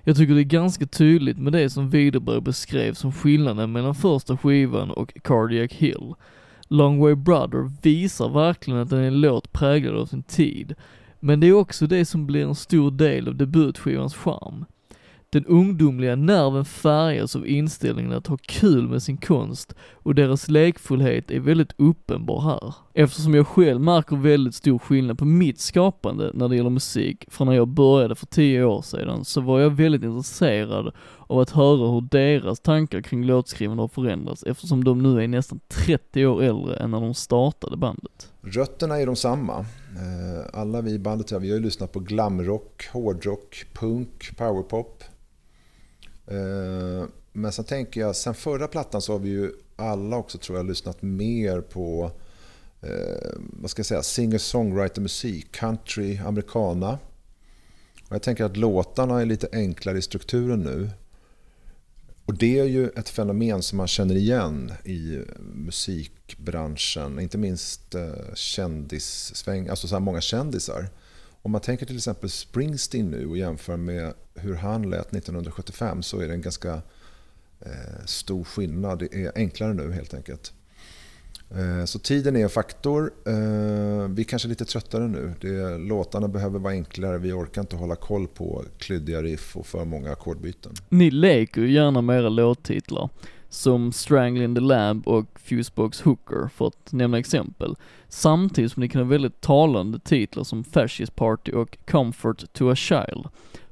Jag 0.02 0.16
tycker 0.16 0.34
det 0.34 0.40
är 0.40 0.44
ganska 0.44 0.86
tydligt 0.86 1.38
med 1.38 1.52
det 1.52 1.70
som 1.70 1.90
Widerberg 1.90 2.40
beskrev 2.40 2.94
som 2.94 3.12
skillnaden 3.12 3.72
mellan 3.72 3.94
första 3.94 4.38
skivan 4.38 4.90
och 4.90 5.14
Cardiac 5.22 5.72
Hill. 5.72 6.14
Long 6.68 6.98
Way 6.98 7.14
Brother 7.14 7.70
visar 7.82 8.28
verkligen 8.28 8.80
att 8.80 8.90
den 8.90 8.98
är 8.98 9.06
en 9.06 9.20
låt 9.20 9.52
präglad 9.52 9.96
av 9.96 10.06
sin 10.06 10.22
tid, 10.22 10.74
men 11.20 11.40
det 11.40 11.46
är 11.46 11.52
också 11.52 11.86
det 11.86 12.04
som 12.04 12.26
blir 12.26 12.46
en 12.46 12.54
stor 12.54 12.90
del 12.90 13.28
av 13.28 13.36
debutskivans 13.36 14.14
charm. 14.14 14.64
Den 15.32 15.46
ungdomliga 15.46 16.16
nerven 16.16 16.64
färgas 16.64 17.36
av 17.36 17.46
inställningen 17.46 18.12
att 18.12 18.26
ha 18.26 18.38
kul 18.42 18.88
med 18.88 19.02
sin 19.02 19.16
konst 19.16 19.74
och 19.92 20.14
deras 20.14 20.48
lekfullhet 20.48 21.30
är 21.30 21.40
väldigt 21.40 21.72
uppenbar 21.76 22.40
här. 22.40 22.74
Eftersom 22.94 23.34
jag 23.34 23.46
själv 23.46 23.80
märker 23.80 24.16
väldigt 24.16 24.54
stor 24.54 24.78
skillnad 24.78 25.18
på 25.18 25.24
mitt 25.24 25.60
skapande 25.60 26.30
när 26.34 26.48
det 26.48 26.56
gäller 26.56 26.70
musik 26.70 27.24
från 27.28 27.46
när 27.46 27.54
jag 27.54 27.68
började 27.68 28.14
för 28.14 28.26
tio 28.26 28.64
år 28.64 28.82
sedan 28.82 29.24
så 29.24 29.40
var 29.40 29.60
jag 29.60 29.70
väldigt 29.70 30.02
intresserad 30.02 30.92
av 31.18 31.38
att 31.38 31.50
höra 31.50 31.90
hur 31.90 32.00
deras 32.00 32.60
tankar 32.60 33.00
kring 33.00 33.24
låtskrivande 33.24 33.82
har 33.82 33.88
förändrats 33.88 34.42
eftersom 34.42 34.84
de 34.84 35.02
nu 35.02 35.22
är 35.22 35.28
nästan 35.28 35.60
30 35.68 36.26
år 36.26 36.42
äldre 36.42 36.76
än 36.76 36.90
när 36.90 37.00
de 37.00 37.14
startade 37.14 37.76
bandet. 37.76 38.32
Rötterna 38.42 39.00
är 39.00 39.06
de 39.06 39.16
samma. 39.16 39.58
Eh, 39.58 40.60
alla 40.60 40.80
vi 40.80 40.92
i 40.92 40.98
bandet 40.98 41.32
vi 41.32 41.34
har 41.34 41.56
ju 41.56 41.60
lyssnat 41.60 41.92
på 41.92 42.00
glamrock, 42.00 42.88
hårdrock, 42.92 43.66
punk, 43.74 44.36
powerpop. 44.36 45.04
Eh, 46.26 47.04
men 47.32 47.52
sen 47.52 47.64
tänker 47.64 48.00
jag, 48.00 48.16
sen 48.16 48.34
förra 48.34 48.68
plattan 48.68 49.02
så 49.02 49.12
har 49.12 49.18
vi 49.18 49.28
ju 49.28 49.52
alla 49.76 50.16
också 50.16 50.38
tror 50.38 50.58
jag 50.58 50.66
lyssnat 50.66 51.02
mer 51.02 51.60
på 51.60 52.10
eh, 52.80 53.30
vad 53.36 53.70
ska 53.70 53.80
jag 53.80 53.86
säga, 53.86 54.02
singer-songwriter-musik, 54.02 55.52
country, 55.52 56.18
americana. 56.18 56.98
Och 58.08 58.14
jag 58.14 58.22
tänker 58.22 58.44
att 58.44 58.56
låtarna 58.56 59.20
är 59.20 59.26
lite 59.26 59.48
enklare 59.52 59.98
i 59.98 60.02
strukturen 60.02 60.60
nu. 60.60 60.90
Och 62.24 62.34
det 62.34 62.58
är 62.58 62.64
ju 62.64 62.88
ett 62.88 63.08
fenomen 63.08 63.62
som 63.62 63.76
man 63.76 63.88
känner 63.88 64.14
igen 64.14 64.72
i 64.84 65.20
musikbranschen, 65.54 67.20
inte 67.20 67.38
minst 67.38 67.94
eh, 67.94 68.34
kändissväng, 68.34 69.68
alltså 69.68 69.88
så 69.88 69.94
här 69.94 70.00
många 70.00 70.20
kändisar. 70.20 70.88
Om 71.42 71.50
man 71.52 71.60
tänker 71.60 71.86
till 71.86 71.96
exempel 71.96 72.30
Springsteen 72.30 73.10
nu 73.10 73.26
och 73.26 73.36
jämför 73.38 73.76
med 73.76 74.12
hur 74.34 74.54
han 74.54 74.90
lät 74.90 75.14
1975 75.14 76.02
så 76.02 76.20
är 76.20 76.28
det 76.28 76.34
en 76.34 76.40
ganska 76.42 76.72
eh, 77.60 78.04
stor 78.06 78.44
skillnad. 78.44 78.98
Det 78.98 79.14
är 79.24 79.32
enklare 79.34 79.74
nu 79.74 79.92
helt 79.92 80.14
enkelt. 80.14 80.52
Eh, 81.50 81.84
Så 81.84 81.98
tiden 81.98 82.36
är 82.36 82.42
en 82.42 82.48
faktor. 82.50 83.12
Eh, 83.26 83.32
Vi 84.08 84.22
är 84.22 84.24
kanske 84.24 84.48
lite 84.48 84.64
tröttare 84.64 85.08
nu. 85.08 85.32
Det, 85.40 85.78
låtarna 85.78 86.28
behöver 86.28 86.58
vara 86.58 86.72
enklare. 86.72 87.18
Vi 87.18 87.32
orkar 87.32 87.60
inte 87.60 87.76
hålla 87.76 87.96
koll 87.96 88.28
på 88.28 88.64
klyddiga 88.78 89.22
riff 89.22 89.56
och 89.56 89.66
för 89.66 89.84
många 89.84 90.12
ackordbyten. 90.12 90.72
Ni 90.88 91.10
leker 91.10 91.60
ju 91.60 91.72
gärna 91.72 92.00
med 92.02 92.18
era 92.18 92.28
låttitlar, 92.28 93.08
som 93.52 93.92
Strangling 93.92 94.54
the 94.54 94.60
Lab 94.60 95.08
och 95.08 95.26
Fusebox 95.34 96.00
Hooker 96.00 96.48
för 96.48 96.66
att 96.66 96.92
nämna 96.92 97.18
exempel. 97.18 97.76
Samtidigt 98.08 98.72
som 98.72 98.80
ni 98.80 98.88
kan 98.88 99.02
ha 99.02 99.08
väldigt 99.08 99.40
talande 99.40 99.98
titlar 99.98 100.44
som 100.44 100.64
Fascist 100.64 101.14
Party 101.14 101.52
och 101.52 101.78
Comfort 101.86 102.52
to 102.52 102.70
a 102.70 102.74
Child. 102.74 103.28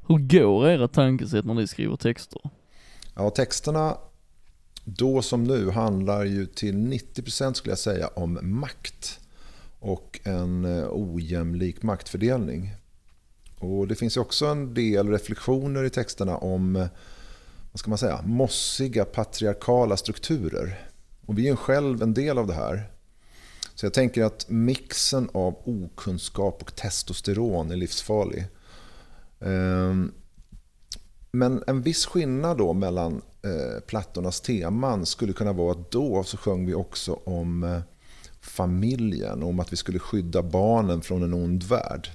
Hur 0.09 0.19
går 0.19 0.69
era 0.69 0.88
tankesätt 0.88 1.45
när 1.45 1.55
ni 1.55 1.66
skriver 1.66 1.97
texter? 1.97 2.40
Ja, 3.14 3.31
texterna 3.31 3.97
då 4.85 5.23
som 5.23 5.45
nu 5.45 5.71
handlar 5.71 6.25
ju 6.25 6.47
till 6.47 6.75
90% 6.75 7.53
skulle 7.53 7.73
jag 7.73 7.79
säga 7.79 8.09
om 8.09 8.38
makt 8.43 9.21
och 9.79 10.21
en 10.25 10.64
eh, 10.64 10.88
ojämlik 10.90 11.83
maktfördelning. 11.83 12.71
Och 13.59 13.88
det 13.88 13.95
finns 13.95 14.16
ju 14.16 14.21
också 14.21 14.47
en 14.47 14.75
del 14.75 15.09
reflektioner 15.09 15.85
i 15.85 15.90
texterna 15.90 16.37
om 16.37 16.77
eh, 16.77 16.87
vad 17.72 17.80
ska 17.80 17.90
man 17.90 17.98
säga, 17.98 18.22
mossiga 18.24 19.04
patriarkala 19.04 19.96
strukturer. 19.96 20.88
Och 21.26 21.38
vi 21.38 21.46
är 21.46 21.50
ju 21.50 21.56
själv 21.56 22.02
en 22.02 22.14
del 22.14 22.38
av 22.38 22.46
det 22.46 22.54
här. 22.54 22.90
Så 23.74 23.87
jag 23.87 23.94
tänker 23.94 24.24
att 24.24 24.48
mixen 24.48 25.30
av 25.33 25.56
okunskap 25.64 26.62
och 26.62 26.74
testosteron 26.74 27.70
är 27.70 27.76
livsfarlig. 27.76 28.46
Ehm, 29.40 30.12
men 31.33 31.62
en 31.66 31.83
viss 31.83 32.06
skillnad 32.06 32.59
då 32.59 32.72
mellan 32.72 33.22
eh, 33.42 33.80
plattornas 33.87 34.40
teman 34.40 35.06
skulle 35.06 35.33
kunna 35.33 35.52
vara 35.52 35.72
att 35.72 35.90
då 35.90 36.24
så 36.24 36.37
sjöng 36.37 36.66
vi 36.66 36.74
också 36.74 37.20
om 37.24 37.64
eh, 37.64 37.80
familjen, 38.40 39.42
om 39.42 39.61
att 39.61 39.72
vi 39.72 39.76
skulle 39.76 39.98
skydda 39.98 40.42
barnen 40.42 41.02
från 41.02 41.22
en 41.22 41.35
ond 41.35 41.62
värld. 41.62 42.09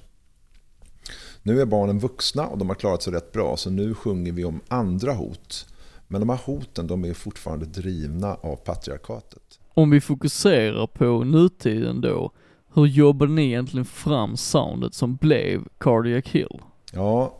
Nu 1.46 1.60
är 1.60 1.66
barnen 1.66 1.98
vuxna 1.98 2.46
och 2.46 2.58
de 2.58 2.68
har 2.68 2.74
klarat 2.74 3.02
sig 3.02 3.12
rätt 3.12 3.32
bra 3.32 3.56
så 3.56 3.70
nu 3.70 3.94
sjunger 3.94 4.32
vi 4.32 4.44
om 4.44 4.60
andra 4.68 5.12
hot. 5.12 5.66
Men 6.08 6.20
de 6.20 6.28
här 6.28 6.40
hoten 6.44 6.86
de 6.86 7.04
är 7.04 7.14
fortfarande 7.14 7.66
drivna 7.66 8.34
av 8.34 8.56
patriarkatet. 8.56 9.42
Om 9.74 9.90
vi 9.90 10.00
fokuserar 10.00 10.86
på 10.86 11.24
nutiden 11.24 12.00
då, 12.00 12.32
hur 12.74 12.86
jobbade 12.86 13.32
ni 13.32 13.46
egentligen 13.46 13.84
fram 13.84 14.36
soundet 14.36 14.94
som 14.94 15.16
blev 15.16 15.64
Cardiac 15.78 16.24
Hill? 16.26 16.60
Ja, 16.92 17.38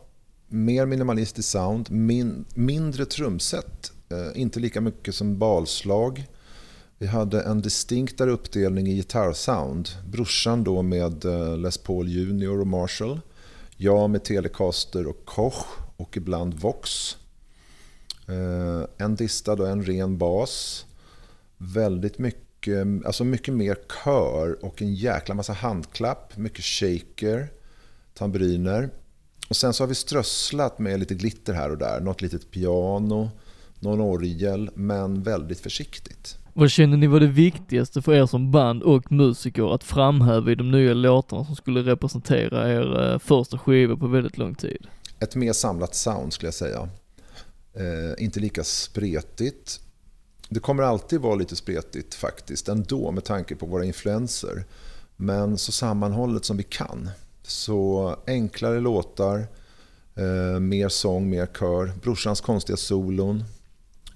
mer 0.49 0.87
minimalistisk 0.87 1.49
sound, 1.49 1.91
min, 1.91 2.45
mindre 2.55 3.05
trumset, 3.05 3.93
eh, 4.11 4.41
inte 4.41 4.61
lika 4.61 4.81
mycket 4.81 5.15
som 5.15 5.39
balslag. 5.39 6.27
Vi 6.99 7.07
hade 7.07 7.43
en 7.43 7.63
distinktare 7.63 8.31
uppdelning 8.31 8.87
i 8.87 8.95
gitarrsound. 8.95 9.89
Brorsan 10.09 10.65
då 10.65 10.83
med 10.83 11.25
eh, 11.25 11.59
Les 11.59 11.79
Paul 11.79 12.09
Junior 12.09 12.61
och 12.61 12.67
Marshall. 12.67 13.21
Jag 13.79 14.11
med 14.11 14.25
Telecaster 14.25 15.07
och 15.07 15.25
Koch 15.25 15.67
och 15.97 16.17
ibland 16.17 16.55
Vox. 16.55 17.17
Eh, 18.29 19.05
en 19.05 19.17
distad 19.17 19.53
och 19.53 19.69
en 19.69 19.83
ren 19.83 20.19
bas. 20.19 20.87
Väldigt 21.57 22.19
mycket, 22.19 22.87
alltså 23.05 23.25
mycket 23.25 23.55
mer 23.55 23.79
kör 24.05 24.65
och 24.65 24.83
en 24.83 24.95
jäkla 24.95 25.35
massa 25.35 25.53
handklapp. 25.53 26.37
Mycket 26.37 26.65
shaker, 26.65 27.49
tamburiner. 28.15 28.91
Och 29.49 29.57
sen 29.57 29.75
så 29.75 29.83
har 29.83 29.89
vi 29.89 29.95
strösslat 29.95 30.79
med 30.79 31.01
lite 31.01 31.15
glitter 31.15 31.53
här 31.53 31.71
och 31.71 31.79
där. 31.79 32.01
Något 32.01 32.23
litet 32.23 32.51
piano, 32.51 33.31
någon 33.81 34.01
orgel, 34.01 34.71
men 34.75 35.23
väldigt 35.23 35.61
försiktigt. 35.61 36.39
Vad 36.59 36.71
känner 36.71 36.97
ni 36.97 37.07
var 37.07 37.21
det 37.21 37.27
viktigaste 37.27 38.03
för 38.03 38.15
er 38.15 38.27
som 38.27 38.51
band 38.51 38.83
och 38.83 39.13
musiker 39.13 39.75
att 39.75 39.85
framhäva 39.85 40.51
i 40.51 40.55
de 40.55 40.71
nya 40.71 40.95
låtarna 40.95 41.45
som 41.45 41.57
skulle 41.57 41.83
representera 41.83 42.73
er 42.73 43.13
eh, 43.13 43.19
första 43.19 43.59
skiva 43.59 43.97
på 43.97 44.07
väldigt 44.07 44.39
lång 44.39 44.55
tid? 44.55 44.87
Ett 45.21 45.37
mer 45.37 45.53
samlat 45.53 45.95
sound 45.95 46.33
skulle 46.33 46.47
jag 46.47 46.55
säga. 46.55 46.89
Eh, 47.75 48.25
inte 48.25 48.41
lika 48.41 48.65
spretigt. 48.65 49.81
Det 50.49 50.61
kommer 50.61 50.83
alltid 50.83 51.21
vara 51.21 51.35
lite 51.35 51.57
spretigt 51.57 52.15
faktiskt 52.15 52.69
ändå 52.69 53.11
med 53.11 53.25
tanke 53.25 53.57
på 53.57 53.67
våra 53.67 53.85
influenser. 53.85 54.65
Men 55.17 55.59
så 55.59 55.73
sammanhållet 55.73 56.45
som 56.45 56.57
vi 56.57 56.63
kan. 56.63 57.11
Så 57.43 58.17
enklare 58.27 58.81
låtar, 58.81 59.47
eh, 60.15 60.61
mer 60.61 60.89
sång, 60.89 61.31
mer 61.31 61.47
kör. 61.47 61.93
Brorsans 62.03 62.41
konstiga 62.41 62.77
solon. 62.77 63.45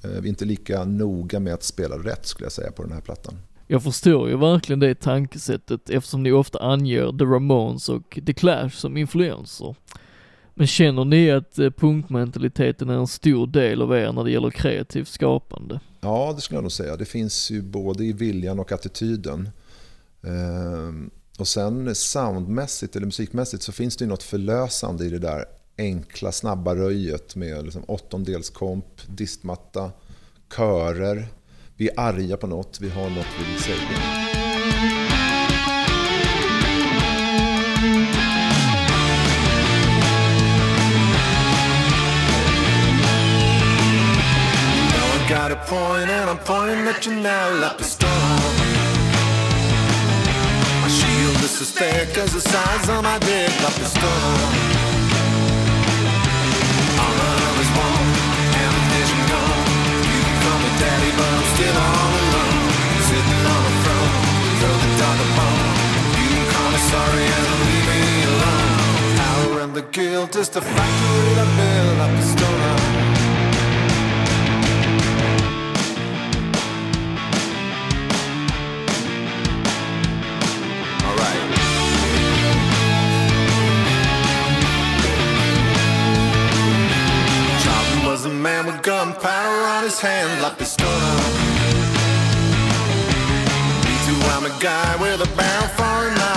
Eh, 0.05 0.11
vi 0.11 0.17
är 0.17 0.27
inte 0.27 0.45
lika 0.45 0.85
noga 0.85 1.41
med 1.41 1.55
att 1.55 1.63
spela 1.63 1.97
rätt 1.97 2.27
skulle 2.27 2.45
jag 2.45 2.53
säga 2.53 2.73
på 2.73 2.83
den 2.83 2.93
här 2.93 3.01
plattan. 3.01 3.35
Jag 3.67 3.83
förstår 3.83 4.29
ju 4.29 4.37
verkligen 4.37 4.81
det 4.81 4.95
tankesättet 4.95 5.91
eftersom 5.91 6.23
ni 6.23 6.33
ofta 6.33 6.59
anger 6.59 7.19
The 7.19 7.25
Ramones 7.25 7.89
och 7.89 8.19
The 8.27 8.33
Clash 8.33 8.71
som 8.71 8.97
influenser. 8.97 9.77
Men 10.55 10.67
känner 10.67 11.05
ni 11.05 11.31
att 11.31 11.59
eh, 11.59 11.71
punkmentaliteten 11.71 12.91
är 12.91 12.95
en 12.95 13.07
stor 13.07 13.47
del 13.47 13.83
av 13.83 13.97
er 13.97 14.13
när 14.13 14.25
det 14.25 14.31
gäller 14.31 14.51
kreativt 14.51 15.09
skapande? 15.09 15.81
Ja, 16.01 16.33
det 16.37 16.41
skulle 16.41 16.57
jag 16.57 16.63
nog 16.63 16.73
säga. 16.73 16.97
Det 16.97 17.05
finns 17.05 17.51
ju 17.51 17.63
både 17.63 18.05
i 18.05 18.13
viljan 18.13 18.59
och 18.59 18.73
attityden. 18.73 19.49
Ehm, 20.23 21.11
och 21.39 21.49
sen 21.49 21.95
soundmässigt 21.95 22.97
eller 22.97 23.07
musikmässigt 23.07 23.63
så 23.63 23.73
finns 23.73 23.97
det 23.97 24.05
ju 24.05 24.09
något 24.09 24.23
förlösande 24.23 25.05
i 25.05 25.11
det 25.11 25.19
där 25.19 25.45
enkla 25.81 26.33
snabba 26.33 26.75
röjet 26.75 27.37
med 27.37 27.65
liksom 27.65 27.85
åttondelskomp, 27.87 28.87
distmatta, 29.07 29.93
körer. 30.57 31.29
Vi 31.77 31.89
är 31.89 32.01
arga 32.01 32.37
på 32.37 32.47
något, 32.47 32.81
vi 32.81 32.89
har 32.89 33.11
något 33.11 33.27
vi 33.39 33.53
vill 33.53 33.63
säga. 33.63 33.77
got 45.29 45.53
a 45.53 45.57
point 45.67 46.11
and 46.11 46.29
I'm 46.29 46.39
pointing 46.39 46.89
at 46.89 47.07
you 47.07 47.15
now 47.15 47.55
like 47.55 47.81
a 47.81 47.85
storm. 47.85 48.11
My 50.83 50.89
shield 50.89 51.37
is 51.45 51.59
to 51.59 51.65
stare 51.65 52.07
as 52.23 52.33
the 52.33 52.41
size 52.41 52.89
of 52.89 53.05
my 53.05 53.19
dick 53.21 53.63
like 53.63 53.79
a 53.79 53.85
storm. 53.85 54.90
Sorry 66.91 67.27
and 67.37 67.47
leave 67.67 67.87
me 67.93 68.03
alone. 68.33 69.17
Power 69.23 69.61
and 69.65 69.73
the 69.75 69.87
guilt 69.99 70.35
is 70.35 70.49
the 70.49 70.61
factory 70.61 71.33
that 71.39 71.51
built 71.59 71.91
Pistola. 72.17 72.73
Alright. 81.07 81.43
Chopin 87.63 88.01
was 88.11 88.25
a 88.25 88.29
man 88.29 88.67
with 88.67 88.83
gunpowder 88.83 89.61
on 89.75 89.85
his 89.85 90.01
hand, 90.01 90.43
La 90.43 90.51
Pistola. 90.59 91.13
Me 93.85 93.95
too, 94.07 94.19
I'm 94.35 94.45
a 94.53 94.55
guy 94.59 94.91
with 95.03 95.21
a 95.29 95.31
barrel 95.37 95.69
for 95.79 95.97
an 96.09 96.30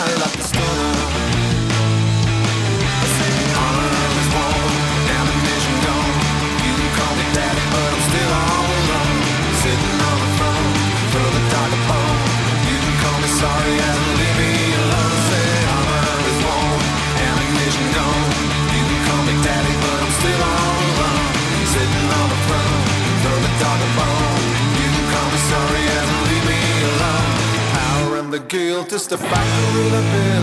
the 29.13 29.19
factory 29.19 29.89
that 29.89 30.05
built 30.11 30.33
up 30.33 30.42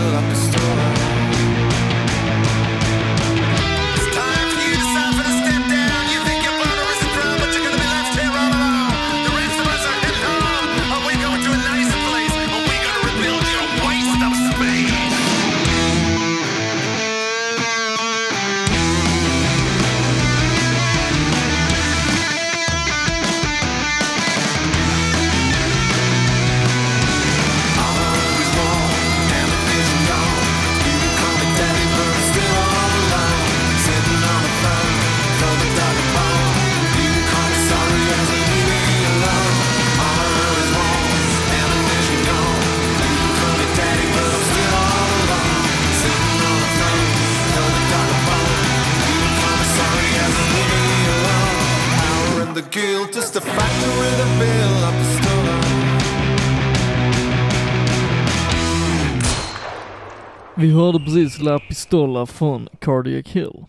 Vi 60.61 60.71
hörde 60.71 60.99
precis 60.99 61.41
La 61.41 61.59
Pistola 61.59 62.25
från 62.25 62.69
Cardiac 62.79 63.27
Hill. 63.27 63.65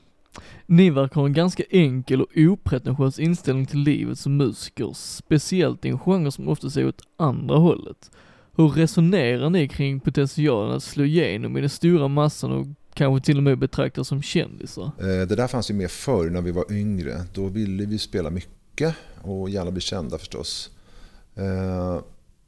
Ni 0.67 0.91
verkar 0.91 1.21
ha 1.21 1.27
en 1.27 1.33
ganska 1.33 1.63
enkel 1.71 2.23
och 2.23 2.29
opretentiös 2.37 3.19
inställning 3.19 3.67
till 3.67 3.79
livet 3.79 4.19
som 4.19 4.37
musiker, 4.37 4.93
speciellt 4.95 5.85
i 5.85 5.89
en 5.89 5.99
genre 5.99 6.31
som 6.31 6.49
ofta 6.49 6.71
ser 6.71 6.87
åt 6.87 7.03
andra 7.17 7.57
hållet. 7.57 8.11
Hur 8.57 8.69
resonerar 8.69 9.51
ni 9.51 9.69
kring 9.69 10.01
potentialen 10.01 10.77
att 10.77 10.83
slå 10.83 11.05
igenom 11.05 11.57
i 11.57 11.61
den 11.61 11.71
stora 11.71 12.09
massan 12.09 12.53
och 12.53 12.67
kanske 12.95 13.27
till 13.27 13.37
och 13.37 13.43
med 13.43 13.59
betraktas 13.59 14.09
som 14.09 14.23
kändisar? 14.23 14.85
Eh, 14.85 15.27
det 15.29 15.37
där 15.37 15.49
fanns 15.49 15.71
ju 15.71 15.75
mer 15.75 15.89
förr 15.89 16.31
när 16.31 16.41
vi 16.41 16.51
var 16.51 16.73
yngre. 16.73 17.25
Då 17.35 17.47
ville 17.47 17.87
vi 17.87 17.99
spela 17.99 18.31
mycket 18.31 18.95
och 19.23 19.51
gärna 19.51 19.71
bli 19.71 19.81
kända 19.81 20.19
förstås. 20.19 20.71
Eh, 21.35 22.01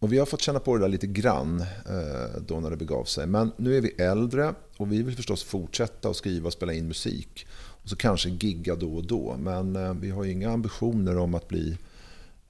och 0.04 0.12
vi 0.12 0.18
har 0.18 0.26
fått 0.26 0.42
känna 0.42 0.60
på 0.60 0.74
det 0.76 0.80
där 0.80 0.88
lite 0.88 1.06
grann 1.06 1.60
eh, 1.60 2.40
då 2.46 2.60
när 2.60 2.70
det 2.70 2.76
begav 2.76 3.04
sig. 3.04 3.26
Men 3.26 3.52
nu 3.56 3.76
är 3.76 3.80
vi 3.80 3.88
äldre 3.88 4.54
och 4.76 4.92
vi 4.92 5.02
vill 5.02 5.16
förstås 5.16 5.42
fortsätta 5.42 6.08
att 6.08 6.16
skriva 6.16 6.46
och 6.46 6.52
spela 6.52 6.72
in 6.72 6.88
musik. 6.88 7.46
Och 7.82 7.88
så 7.88 7.96
kanske 7.96 8.28
gigga 8.28 8.74
då 8.74 8.94
och 8.94 9.06
då. 9.06 9.36
Men 9.38 9.76
eh, 9.76 9.94
vi 9.94 10.10
har 10.10 10.24
ju 10.24 10.30
inga 10.30 10.50
ambitioner 10.50 11.18
om 11.18 11.34
att 11.34 11.48
bli 11.48 11.78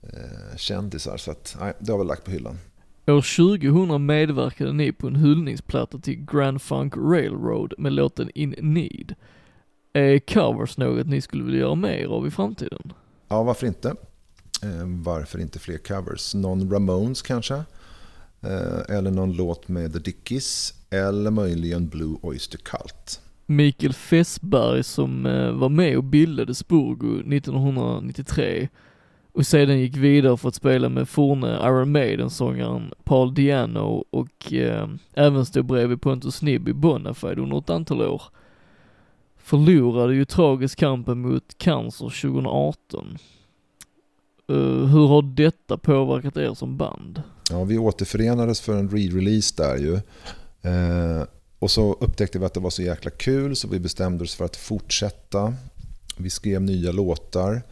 eh, 0.03 0.57
kändisar. 0.57 1.17
Så 1.17 1.31
att, 1.31 1.57
nej, 1.61 1.73
det 1.79 1.93
har 1.93 1.99
vi 1.99 2.05
lagt 2.05 2.25
på 2.25 2.31
hyllan. 2.31 2.59
År 3.07 3.37
2000 3.37 4.07
medverkade 4.07 4.73
ni 4.73 4.93
på 4.93 5.07
en 5.07 5.17
hyllningsplatta 5.17 5.99
till 5.99 6.25
Grand 6.25 6.63
Funk 6.63 6.97
Railroad 6.97 7.75
med 7.79 7.93
låten 7.93 8.31
In 8.35 8.55
Need. 8.59 9.15
Är 9.93 10.19
covers 10.19 10.77
något 10.77 11.07
ni 11.07 11.21
skulle 11.21 11.45
vilja 11.45 11.61
göra 11.61 11.75
mer 11.75 12.07
av 12.07 12.27
i 12.27 12.31
framtiden? 12.31 12.93
Ja, 13.29 13.43
varför 13.43 13.67
inte? 13.67 13.95
Eh, 14.65 14.87
varför 14.87 15.39
inte 15.39 15.59
fler 15.59 15.79
covers? 15.79 16.35
Någon 16.35 16.71
Ramones 16.73 17.23
kanske? 17.23 17.55
Eh, 18.41 18.97
eller 18.97 19.11
någon 19.11 19.33
låt 19.33 19.69
med 19.69 19.93
The 19.93 19.99
Dickies? 19.99 20.75
Eller 20.91 21.31
möjligen 21.31 21.89
Blue 21.89 22.17
Oyster 22.23 22.59
Cult? 22.59 23.21
Mikael 23.47 23.93
Fessberg 23.93 24.85
som 24.85 25.27
eh, 25.27 25.51
var 25.51 25.69
med 25.69 25.97
och 25.97 26.05
bildade 26.05 26.55
Spurgo 26.55 27.35
1993 27.35 28.69
och 29.33 29.47
sedan 29.47 29.81
gick 29.81 29.97
vidare 29.97 30.37
för 30.37 30.49
att 30.49 30.55
spela 30.55 30.89
med 30.89 31.09
forne 31.09 31.59
Iron 31.63 31.93
Maiden-sångaren 31.93 32.93
Paul 33.05 33.35
Diano 33.35 34.05
och 34.11 34.53
eh, 34.53 34.89
även 35.15 35.47
stod 35.47 35.67
bredvid 35.67 36.01
Pontus 36.01 36.43
Nibb 36.43 36.69
i 36.69 36.73
Bonafide 36.73 37.39
under 37.39 37.59
ett 37.59 37.71
antal 37.71 38.03
år. 38.03 38.23
Förlorade 39.37 40.15
ju 40.15 40.25
tragiskt 40.25 40.77
kampen 40.77 41.19
mot 41.19 41.59
cancer 41.59 42.23
2018. 42.23 43.19
Eh, 44.49 44.87
hur 44.87 45.07
har 45.07 45.23
detta 45.23 45.79
påverkat 45.79 46.37
er 46.37 46.55
som 46.55 46.77
band? 46.77 47.23
Ja, 47.51 47.65
vi 47.65 47.79
återförenades 47.79 48.61
för 48.61 48.77
en 48.77 48.91
re-release 48.91 49.57
där 49.57 49.77
ju. 49.77 49.95
Eh, 50.71 51.27
och 51.59 51.71
så 51.71 51.93
upptäckte 51.93 52.39
vi 52.39 52.45
att 52.45 52.55
det 52.55 52.61
var 52.61 52.71
så 52.71 52.83
jäkla 52.83 53.11
kul 53.11 53.57
så 53.57 53.69
vi 53.69 53.81
bestämde 53.81 54.25
oss 54.25 54.35
för 54.35 54.45
att 54.45 54.57
fortsätta. 54.57 55.55
Vi 56.17 56.31
skrev 56.31 56.63
nya 56.63 56.93
låtar. 56.93 57.63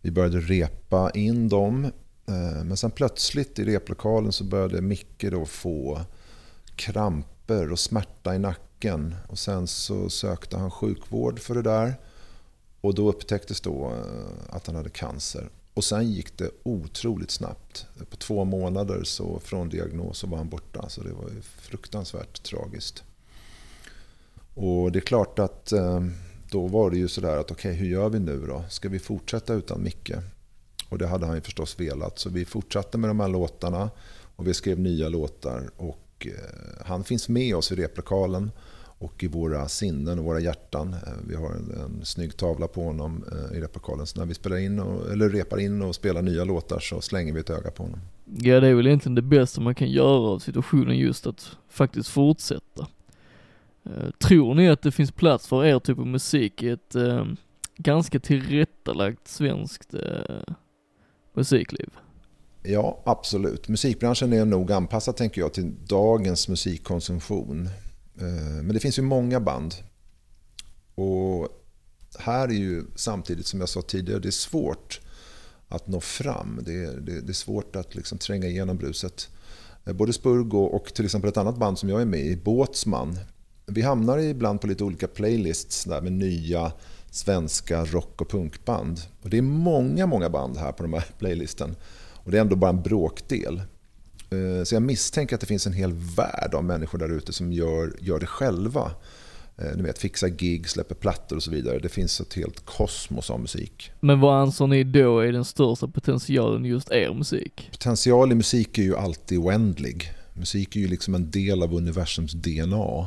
Vi 0.00 0.10
började 0.10 0.40
repa 0.40 1.10
in 1.10 1.48
dem. 1.48 1.84
Eh, 2.26 2.64
men 2.64 2.76
sen 2.76 2.90
plötsligt 2.90 3.58
i 3.58 3.64
replokalen 3.64 4.32
så 4.32 4.44
började 4.44 4.80
Micke 4.80 5.24
då 5.30 5.46
få 5.46 6.00
kramper 6.76 7.72
och 7.72 7.78
smärta 7.78 8.34
i 8.34 8.38
nacken. 8.38 9.14
Och 9.28 9.38
sen 9.38 9.66
så 9.66 10.10
sökte 10.10 10.56
han 10.56 10.70
sjukvård 10.70 11.40
för 11.40 11.54
det 11.54 11.62
där. 11.62 11.94
Och 12.80 12.94
då 12.94 13.08
upptäcktes 13.08 13.60
då 13.60 13.86
eh, 13.86 14.56
att 14.56 14.66
han 14.66 14.76
hade 14.76 14.90
cancer. 14.90 15.48
Och 15.78 15.84
sen 15.84 16.12
gick 16.12 16.38
det 16.38 16.50
otroligt 16.62 17.30
snabbt. 17.30 17.86
På 18.10 18.16
två 18.16 18.44
månader 18.44 19.04
så 19.04 19.40
från 19.40 19.68
diagnos 19.68 20.18
så 20.18 20.26
var 20.26 20.38
han 20.38 20.48
borta. 20.48 20.88
Så 20.88 21.02
det 21.02 21.12
var 21.12 21.28
ju 21.28 21.40
fruktansvärt 21.42 22.42
tragiskt. 22.42 23.02
Och 24.54 24.92
det 24.92 24.98
är 24.98 25.00
klart 25.00 25.38
att 25.38 25.72
eh, 25.72 26.04
då 26.50 26.66
var 26.66 26.90
det 26.90 26.96
ju 26.96 27.08
sådär 27.08 27.36
att 27.36 27.50
okej, 27.50 27.70
okay, 27.70 27.80
hur 27.80 27.88
gör 27.88 28.08
vi 28.08 28.18
nu 28.18 28.46
då? 28.46 28.64
Ska 28.68 28.88
vi 28.88 28.98
fortsätta 28.98 29.54
utan 29.54 29.82
Micke? 29.82 30.12
Och 30.88 30.98
det 30.98 31.06
hade 31.06 31.26
han 31.26 31.34
ju 31.34 31.40
förstås 31.40 31.80
velat. 31.80 32.18
Så 32.18 32.28
vi 32.28 32.44
fortsatte 32.44 32.98
med 32.98 33.10
de 33.10 33.20
här 33.20 33.28
låtarna 33.28 33.90
och 34.36 34.46
vi 34.46 34.54
skrev 34.54 34.78
nya 34.80 35.08
låtar. 35.08 35.70
Och 35.76 36.26
eh, 36.26 36.84
han 36.86 37.04
finns 37.04 37.28
med 37.28 37.56
oss 37.56 37.72
i 37.72 37.74
replokalen 37.74 38.50
och 38.98 39.24
i 39.24 39.26
våra 39.26 39.68
sinnen 39.68 40.18
och 40.18 40.24
våra 40.24 40.40
hjärtan. 40.40 40.92
Eh, 41.06 41.12
Vi 41.28 41.34
har 41.34 41.50
en, 41.50 41.70
en 41.70 42.04
snygg 42.04 42.36
tavla 42.36 42.68
på 42.68 42.84
honom 42.84 43.24
eh, 43.32 43.58
i 43.58 43.60
replokalen. 43.60 44.06
Så 44.06 44.18
när 44.18 44.26
vi 44.26 44.34
spelar 44.34 44.56
in 44.56 44.80
och, 44.80 45.12
eller 45.12 45.28
repar 45.28 45.58
in 45.58 45.82
och 45.82 45.94
spelar 45.94 46.22
nya 46.22 46.44
låtar 46.44 46.78
så 46.78 47.00
slänger 47.00 47.32
vi 47.32 47.40
ett 47.40 47.50
öga 47.50 47.70
på 47.70 47.82
honom. 47.82 48.00
Ja, 48.38 48.60
det 48.60 48.68
är 48.68 48.74
väl 48.74 48.86
egentligen 48.86 49.14
det 49.14 49.22
bästa 49.22 49.60
man 49.60 49.74
kan 49.74 49.90
göra 49.90 50.28
av 50.30 50.38
situationen 50.38 50.98
just 50.98 51.26
att 51.26 51.56
faktiskt 51.68 52.08
fortsätta. 52.08 52.86
Eh, 53.84 54.10
Tror 54.18 54.54
ni 54.54 54.68
att 54.68 54.82
det 54.82 54.92
finns 54.92 55.12
plats 55.12 55.46
för 55.46 55.64
er 55.64 55.78
typ 55.78 55.98
av 55.98 56.06
musik 56.06 56.62
i 56.62 56.68
ett 56.68 56.94
eh, 56.94 57.24
ganska 57.76 58.20
tillrättalagt 58.20 59.28
svenskt 59.28 59.94
eh, 59.94 60.54
musikliv? 61.34 61.90
Ja, 62.62 63.00
absolut. 63.04 63.68
Musikbranschen 63.68 64.32
är 64.32 64.44
nog 64.44 64.72
anpassad 64.72 65.16
tänker 65.16 65.40
jag 65.40 65.52
till 65.52 65.72
dagens 65.86 66.48
musikkonsumtion. 66.48 67.68
Eh, 68.20 68.62
men 68.62 68.68
det 68.68 68.80
finns 68.80 68.98
ju 68.98 69.02
många 69.02 69.40
band. 69.40 69.74
Och 70.94 71.48
här 72.18 72.48
är 72.48 72.52
ju 72.52 72.84
samtidigt 72.94 73.46
som 73.46 73.60
jag 73.60 73.68
sa 73.68 73.82
tidigare, 73.82 74.20
det 74.20 74.28
är 74.28 74.30
svårt 74.30 75.00
att 75.68 75.86
nå 75.86 76.00
fram. 76.00 76.60
Det 76.62 76.84
är, 76.84 77.00
det, 77.00 77.20
det 77.20 77.32
är 77.32 77.34
svårt 77.34 77.76
att 77.76 77.94
liksom 77.94 78.18
tränga 78.18 78.46
igenom 78.46 78.76
bruset. 78.76 79.28
Eh, 79.84 79.92
både 79.92 80.12
Spurgo 80.12 80.58
och 80.58 80.94
till 80.94 81.04
exempel 81.04 81.28
ett 81.28 81.36
annat 81.36 81.58
band 81.58 81.78
som 81.78 81.88
jag 81.88 82.00
är 82.00 82.06
med 82.06 82.20
i, 82.20 82.36
Båtsman. 82.36 83.18
Vi 83.66 83.82
hamnar 83.82 84.18
ibland 84.18 84.60
på 84.60 84.66
lite 84.66 84.84
olika 84.84 85.08
playlists 85.08 85.84
där 85.84 86.00
med 86.00 86.12
nya 86.12 86.72
svenska 87.10 87.84
rock 87.84 88.20
och 88.20 88.30
punkband. 88.30 89.00
Och 89.22 89.30
det 89.30 89.38
är 89.38 89.42
många, 89.42 90.06
många 90.06 90.30
band 90.30 90.56
här 90.56 90.72
på 90.72 90.82
de 90.82 90.92
här 90.92 91.04
playlisten. 91.18 91.76
Och 92.14 92.30
det 92.30 92.36
är 92.36 92.40
ändå 92.40 92.56
bara 92.56 92.70
en 92.70 92.82
bråkdel. 92.82 93.62
Eh, 94.30 94.64
Så 94.64 94.74
jag 94.74 94.82
misstänker 94.82 95.34
att 95.34 95.40
det 95.40 95.46
finns 95.46 95.66
en 95.66 95.72
hel 95.72 95.92
värld 95.92 96.54
av 96.54 96.64
människor 96.64 96.98
där 96.98 97.08
ute 97.12 97.32
som 97.32 97.52
gör, 97.52 97.96
gör 98.00 98.20
det 98.20 98.26
själva. 98.26 98.90
Eh, 99.58 99.76
Ni 99.76 99.82
vet, 99.82 99.98
fixar 99.98 100.28
gig, 100.28 100.68
släpper 100.68 100.94
plattor 100.94 101.36
och 101.36 101.42
så 101.42 101.50
vidare. 101.50 101.78
Det 101.78 101.88
finns 101.88 102.20
ett 102.20 102.34
helt 102.34 102.64
kosmos 102.66 103.30
av 103.30 103.40
musik. 103.40 103.90
Men 104.00 104.20
vad 104.20 104.42
anser 104.42 104.66
ni 104.66 104.84
då 104.84 105.18
är 105.20 105.32
den 105.32 105.44
största 105.44 105.88
potentialen 105.88 106.64
just 106.64 106.90
er 106.90 107.14
musik? 107.14 107.68
Potential 107.72 108.32
i 108.32 108.34
musik 108.34 108.78
är 108.78 108.82
ju 108.82 108.96
alltid 108.96 109.38
oändlig. 109.38 110.12
Musik 110.34 110.76
är 110.76 110.80
ju 110.80 110.88
liksom 110.88 111.14
en 111.14 111.30
del 111.30 111.62
av 111.62 111.74
universums 111.74 112.32
DNA. 112.32 113.06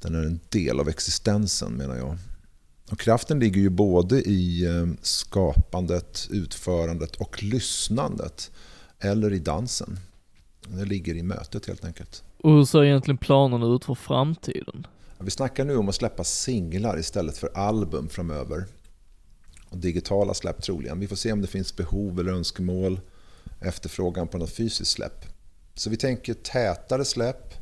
Den 0.00 0.14
är 0.14 0.22
en 0.22 0.40
del 0.48 0.80
av 0.80 0.88
existensen 0.88 1.72
menar 1.72 1.96
jag. 1.96 2.16
Och 2.90 3.00
kraften 3.00 3.38
ligger 3.40 3.60
ju 3.60 3.70
både 3.70 4.20
i 4.22 4.64
eh, 4.66 4.86
skapandet, 5.02 6.28
utförandet 6.30 7.16
och 7.16 7.42
lyssnandet. 7.42 8.50
Eller 9.00 9.32
i 9.32 9.38
dansen. 9.38 9.98
Det 10.68 10.84
ligger 10.84 11.14
i 11.14 11.22
mötet 11.22 11.66
helt 11.66 11.84
enkelt. 11.84 12.24
Och 12.42 12.50
hur 12.50 12.64
ser 12.64 12.84
egentligen 12.84 13.18
planerna 13.18 13.66
ut 13.66 13.84
för 13.84 13.94
framtiden? 13.94 14.86
Vi 15.18 15.30
snackar 15.30 15.64
nu 15.64 15.76
om 15.76 15.88
att 15.88 15.94
släppa 15.94 16.24
singlar 16.24 16.98
istället 16.98 17.38
för 17.38 17.50
album 17.54 18.08
framöver. 18.08 18.64
Och 19.68 19.78
digitala 19.78 20.34
släpp 20.34 20.62
troligen. 20.62 21.00
Vi 21.00 21.08
får 21.08 21.16
se 21.16 21.32
om 21.32 21.40
det 21.40 21.46
finns 21.46 21.76
behov 21.76 22.20
eller 22.20 22.32
önskemål, 22.32 23.00
efterfrågan 23.60 24.28
på 24.28 24.38
något 24.38 24.52
fysiskt 24.52 24.90
släpp. 24.90 25.24
Så 25.74 25.90
vi 25.90 25.96
tänker 25.96 26.34
tätare 26.34 27.04
släpp, 27.04 27.54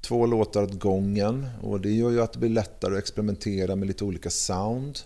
två 0.00 0.26
låtar 0.26 0.62
åt 0.62 0.80
gången. 0.80 1.46
Och 1.62 1.80
det 1.80 1.90
gör 1.90 2.10
ju 2.10 2.22
att 2.22 2.32
det 2.32 2.38
blir 2.38 2.50
lättare 2.50 2.94
att 2.94 2.98
experimentera 2.98 3.76
med 3.76 3.88
lite 3.88 4.04
olika 4.04 4.30
sound. 4.30 4.98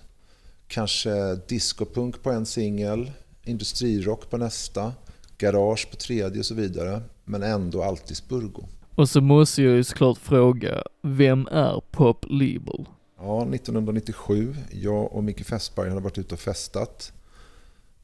Kanske 0.69 1.35
discopunk 1.35 2.23
på 2.23 2.31
en 2.31 2.47
singel, 2.47 3.11
industrirock 3.45 4.31
på 4.31 4.37
nästa, 4.37 4.93
garage 5.41 5.91
på 5.91 5.97
tredje 5.97 6.39
och 6.39 6.47
så 6.47 6.55
vidare. 6.55 7.03
Men 7.25 7.43
ändå 7.43 7.83
alltid 7.83 8.17
Spurgo. 8.17 8.63
Och 8.95 9.09
så 9.09 9.21
måste 9.21 9.63
jag 9.63 9.73
ju 9.73 9.85
såklart 9.85 10.19
fråga, 10.19 10.83
vem 11.03 11.47
är 11.47 11.83
Pop 11.91 12.25
Label? 12.29 12.89
Ja, 13.19 13.43
1997. 13.55 14.55
Jag 14.71 15.13
och 15.13 15.25
Micke 15.25 15.47
Fässberg 15.47 15.89
hade 15.89 16.01
varit 16.01 16.19
ute 16.19 16.35
och 16.35 16.41
festat. 16.41 17.13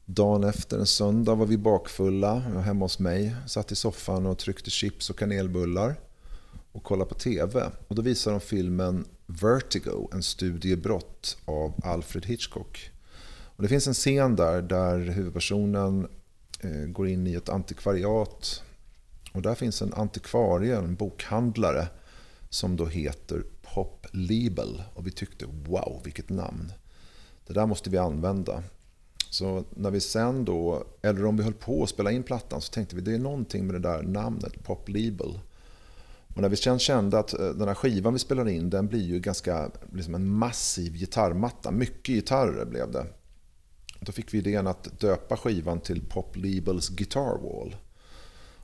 Dagen 0.05 0.43
efter 0.43 0.77
en 0.77 0.85
söndag 0.85 1.35
var 1.35 1.45
vi 1.45 1.57
bakfulla. 1.57 2.43
Jag 2.47 2.55
var 2.55 2.61
hemma 2.61 2.85
hos 2.85 2.99
mig. 2.99 3.35
Satt 3.47 3.71
i 3.71 3.75
soffan 3.75 4.25
och 4.25 4.37
tryckte 4.37 4.69
chips 4.69 5.09
och 5.09 5.19
kanelbullar. 5.19 5.95
Och 6.71 6.83
kollade 6.83 7.09
på 7.09 7.15
TV. 7.15 7.69
Och 7.87 7.95
då 7.95 8.01
visade 8.01 8.35
de 8.35 8.39
filmen 8.39 9.05
Vertigo, 9.25 10.09
en 10.13 10.23
studie 10.23 10.75
brott 10.75 11.37
av 11.45 11.73
Alfred 11.83 12.25
Hitchcock. 12.25 12.91
Och 13.55 13.63
det 13.63 13.69
finns 13.69 13.87
en 13.87 13.93
scen 13.93 14.35
där, 14.35 14.61
där 14.61 14.97
huvudpersonen 14.97 16.07
Eh, 16.59 16.85
går 16.87 17.07
in 17.07 17.27
i 17.27 17.33
ett 17.33 17.49
antikvariat. 17.49 18.63
Och 19.33 19.41
där 19.41 19.55
finns 19.55 19.81
en 19.81 19.93
antikvarie, 19.93 20.77
en 20.77 20.95
bokhandlare, 20.95 21.87
som 22.49 22.75
då 22.75 22.85
heter 22.85 23.43
Pop 23.61 24.05
Label. 24.11 24.83
Och 24.93 25.07
vi 25.07 25.11
tyckte 25.11 25.45
wow, 25.45 26.01
vilket 26.03 26.29
namn. 26.29 26.71
Det 27.47 27.53
där 27.53 27.65
måste 27.65 27.89
vi 27.89 27.97
använda. 27.97 28.63
Så 29.29 29.63
när 29.69 29.91
vi 29.91 29.99
sen 29.99 30.45
då, 30.45 30.83
eller 31.01 31.25
om 31.25 31.37
vi 31.37 31.43
höll 31.43 31.53
på 31.53 31.83
att 31.83 31.89
spela 31.89 32.11
in 32.11 32.23
plattan 32.23 32.61
så 32.61 32.73
tänkte 32.73 32.95
vi 32.95 33.01
det 33.01 33.13
är 33.13 33.19
någonting 33.19 33.65
med 33.65 33.75
det 33.75 33.89
där 33.89 34.03
namnet, 34.03 34.63
Pop 34.63 34.89
Label. 34.89 35.39
Och 36.35 36.41
när 36.41 36.49
vi 36.49 36.55
sen 36.55 36.79
kände 36.79 37.19
att 37.19 37.33
eh, 37.33 37.49
den 37.49 37.67
här 37.67 37.75
skivan 37.75 38.13
vi 38.13 38.19
spelade 38.19 38.51
in 38.51 38.69
den 38.69 38.87
blir 38.87 39.01
ju 39.01 39.19
ganska 39.19 39.71
liksom 39.93 40.15
en 40.15 40.29
massiv 40.29 40.93
gitarrmatta. 40.93 41.71
Mycket 41.71 42.15
gitarrer 42.15 42.65
blev 42.65 42.91
det. 42.91 43.05
Då 43.99 44.11
fick 44.11 44.33
vi 44.33 44.37
idén 44.37 44.67
att 44.67 44.99
döpa 44.99 45.37
skivan 45.37 45.79
till 45.79 46.01
Pop 46.01 46.35
Labels 46.35 46.89
Guitar 46.89 47.37
Wall. 47.41 47.75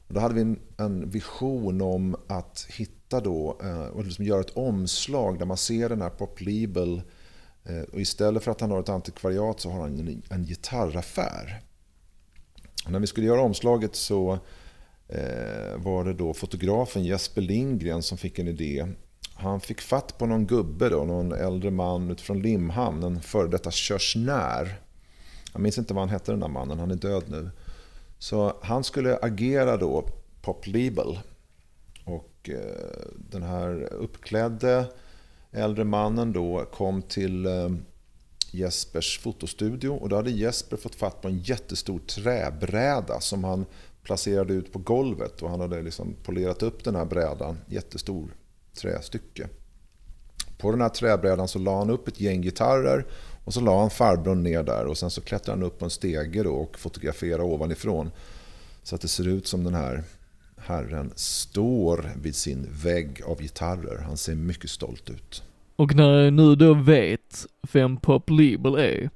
Och 0.07 0.13
då 0.13 0.19
hade 0.19 0.35
vi 0.35 0.41
en, 0.41 0.59
en 0.77 1.09
vision 1.09 1.81
om 1.81 2.15
att 2.27 2.67
hitta 2.69 3.19
då, 3.19 3.59
eh, 3.63 3.87
och 3.87 4.03
liksom 4.03 4.25
göra 4.25 4.41
ett 4.41 4.57
omslag 4.57 5.39
där 5.39 5.45
man 5.45 5.57
ser 5.57 5.89
den 5.89 6.01
här 6.01 6.09
Pop 6.09 6.41
Label 6.41 7.01
eh, 7.63 7.81
och 7.93 8.01
istället 8.01 8.43
för 8.43 8.51
att 8.51 8.61
han 8.61 8.71
har 8.71 8.79
ett 8.79 8.89
antikvariat 8.89 9.59
så 9.59 9.69
har 9.69 9.81
han 9.81 9.99
en, 9.99 10.23
en 10.29 10.45
gitarraffär. 10.45 11.61
Och 12.85 12.91
när 12.91 12.99
vi 12.99 13.07
skulle 13.07 13.27
göra 13.27 13.41
omslaget 13.41 13.95
så 13.95 14.33
eh, 15.07 15.77
var 15.77 16.05
det 16.05 16.13
då 16.13 16.33
fotografen 16.33 17.03
Jesper 17.03 17.41
Lindgren 17.41 18.03
som 18.03 18.17
fick 18.17 18.39
en 18.39 18.47
idé. 18.47 18.87
Han 19.35 19.61
fick 19.61 19.81
fatt 19.81 20.17
på 20.17 20.25
någon 20.25 20.47
gubbe, 20.47 20.89
då, 20.89 21.03
någon 21.03 21.31
äldre 21.31 21.71
man 21.71 22.11
utifrån 22.11 22.41
Limhamn, 22.41 23.03
en 23.03 23.21
före 23.21 23.47
detta 23.47 23.71
körsnär. 23.71 24.79
Jag 25.53 25.61
minns 25.61 25.77
inte 25.77 25.93
vad 25.93 26.01
han 26.01 26.09
hette 26.09 26.31
den 26.31 26.39
där 26.39 26.47
mannen, 26.47 26.79
han 26.79 26.91
är 26.91 26.95
död 26.95 27.23
nu. 27.27 27.49
Så 28.19 28.53
han 28.61 28.83
skulle 28.83 29.17
agera 29.21 29.77
då 29.77 30.09
Pop 30.41 30.67
Label. 30.67 31.19
Och 32.05 32.49
eh, 32.49 33.07
den 33.31 33.43
här 33.43 33.93
uppklädde 33.93 34.85
äldre 35.51 35.83
mannen 35.83 36.33
då 36.33 36.65
kom 36.73 37.01
till 37.01 37.45
eh, 37.45 37.69
Jespers 38.51 39.19
fotostudio 39.19 39.89
och 39.89 40.09
då 40.09 40.15
hade 40.15 40.31
Jesper 40.31 40.77
fått 40.77 40.95
fatt 40.95 41.21
på 41.21 41.27
en 41.27 41.39
jättestor 41.39 41.99
träbräda 41.99 43.19
som 43.19 43.43
han 43.43 43.65
placerade 44.03 44.53
ut 44.53 44.73
på 44.73 44.79
golvet 44.79 45.41
och 45.41 45.49
han 45.49 45.59
hade 45.59 45.81
liksom 45.81 46.15
polerat 46.23 46.63
upp 46.63 46.83
den 46.83 46.95
här 46.95 47.05
brädan, 47.05 47.57
jättestor 47.67 48.35
trästycke. 48.81 49.47
På 50.57 50.71
den 50.71 50.81
här 50.81 50.89
träbrädan 50.89 51.47
så 51.47 51.59
la 51.59 51.77
han 51.77 51.89
upp 51.89 52.07
ett 52.07 52.19
gäng 52.19 52.41
gitarrer 52.41 53.05
och 53.43 53.53
så 53.53 53.61
la 53.61 53.79
han 53.79 53.89
farbrorn 53.89 54.43
ner 54.43 54.63
där 54.63 54.85
och 54.85 54.97
sen 54.97 55.09
så 55.09 55.21
klättrade 55.21 55.59
han 55.59 55.67
upp 55.67 55.79
på 55.79 55.85
en 55.85 55.91
stege 55.91 56.43
då 56.43 56.53
och 56.53 56.79
fotograferade 56.79 57.43
ovanifrån. 57.43 58.11
Så 58.83 58.95
att 58.95 59.01
det 59.01 59.07
ser 59.07 59.27
ut 59.27 59.47
som 59.47 59.63
den 59.63 59.73
här 59.73 60.03
herren 60.57 61.11
står 61.15 62.11
vid 62.21 62.35
sin 62.35 62.67
vägg 62.83 63.21
av 63.25 63.41
gitarrer. 63.41 64.03
Han 64.03 64.17
ser 64.17 64.35
mycket 64.35 64.69
stolt 64.69 65.09
ut. 65.09 65.43
Och 65.75 65.95
när 65.95 66.09
jag 66.09 66.33
nu 66.33 66.55
då 66.55 66.73
vet 66.73 67.45
vem 67.71 67.97
Pop 67.97 68.29
Label 68.29 68.75
är, 68.75 69.09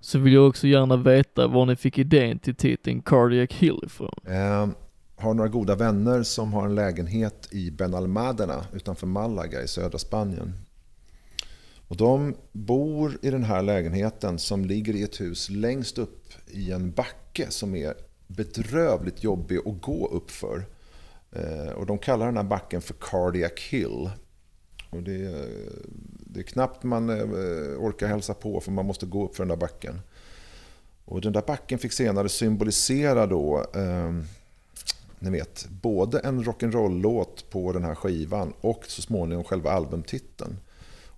så 0.00 0.18
vill 0.18 0.32
jag 0.32 0.48
också 0.48 0.66
gärna 0.66 0.96
veta 0.96 1.46
var 1.46 1.66
ni 1.66 1.76
fick 1.76 1.98
idén 1.98 2.38
till 2.38 2.54
titeln 2.54 3.02
Cardiac 3.02 3.52
Hill 3.52 3.80
ifrån. 3.86 4.14
Eh, 4.26 4.68
har 5.16 5.34
några 5.34 5.48
goda 5.48 5.74
vänner 5.74 6.22
som 6.22 6.52
har 6.52 6.66
en 6.66 6.74
lägenhet 6.74 7.48
i 7.50 7.70
Benalmadena 7.70 8.64
utanför 8.72 9.06
Malaga 9.06 9.62
i 9.62 9.68
södra 9.68 9.98
Spanien. 9.98 10.52
Och 11.88 11.96
de 11.96 12.34
bor 12.52 13.18
i 13.22 13.30
den 13.30 13.44
här 13.44 13.62
lägenheten 13.62 14.38
som 14.38 14.64
ligger 14.64 14.94
i 14.94 15.02
ett 15.02 15.20
hus 15.20 15.50
längst 15.50 15.98
upp 15.98 16.32
i 16.46 16.72
en 16.72 16.92
backe 16.92 17.50
som 17.50 17.74
är 17.74 17.94
bedrövligt 18.26 19.24
jobbig 19.24 19.58
att 19.58 19.80
gå 19.80 20.08
upp 20.08 20.30
för. 20.30 20.64
Eh, 21.32 21.72
och 21.72 21.86
de 21.86 21.98
kallar 21.98 22.26
den 22.26 22.36
här 22.36 22.44
backen 22.44 22.82
för 22.82 22.94
Cardiac 23.00 23.60
Hill. 23.70 24.10
Och 24.90 25.02
det, 25.02 25.24
är, 25.24 25.48
det 26.26 26.40
är 26.40 26.44
knappt 26.44 26.82
man 26.82 27.10
eh, 27.10 27.78
orkar 27.78 28.06
hälsa 28.06 28.34
på 28.34 28.60
för 28.60 28.70
man 28.70 28.86
måste 28.86 29.06
gå 29.06 29.24
upp 29.24 29.36
för 29.36 29.44
den 29.44 29.48
där 29.48 29.66
backen. 29.66 30.00
Och 31.04 31.20
den 31.20 31.32
där 31.32 31.42
backen 31.46 31.78
fick 31.78 31.92
senare 31.92 32.28
symbolisera 32.28 33.26
då, 33.26 33.66
eh, 33.74 34.12
ni 35.18 35.30
vet, 35.30 35.66
både 35.68 36.18
en 36.18 36.44
rock'n'roll-låt 36.44 37.50
på 37.50 37.72
den 37.72 37.84
här 37.84 37.94
skivan 37.94 38.52
och 38.60 38.84
så 38.86 39.02
småningom 39.02 39.44
själva 39.44 39.70
albumtiteln. 39.70 40.56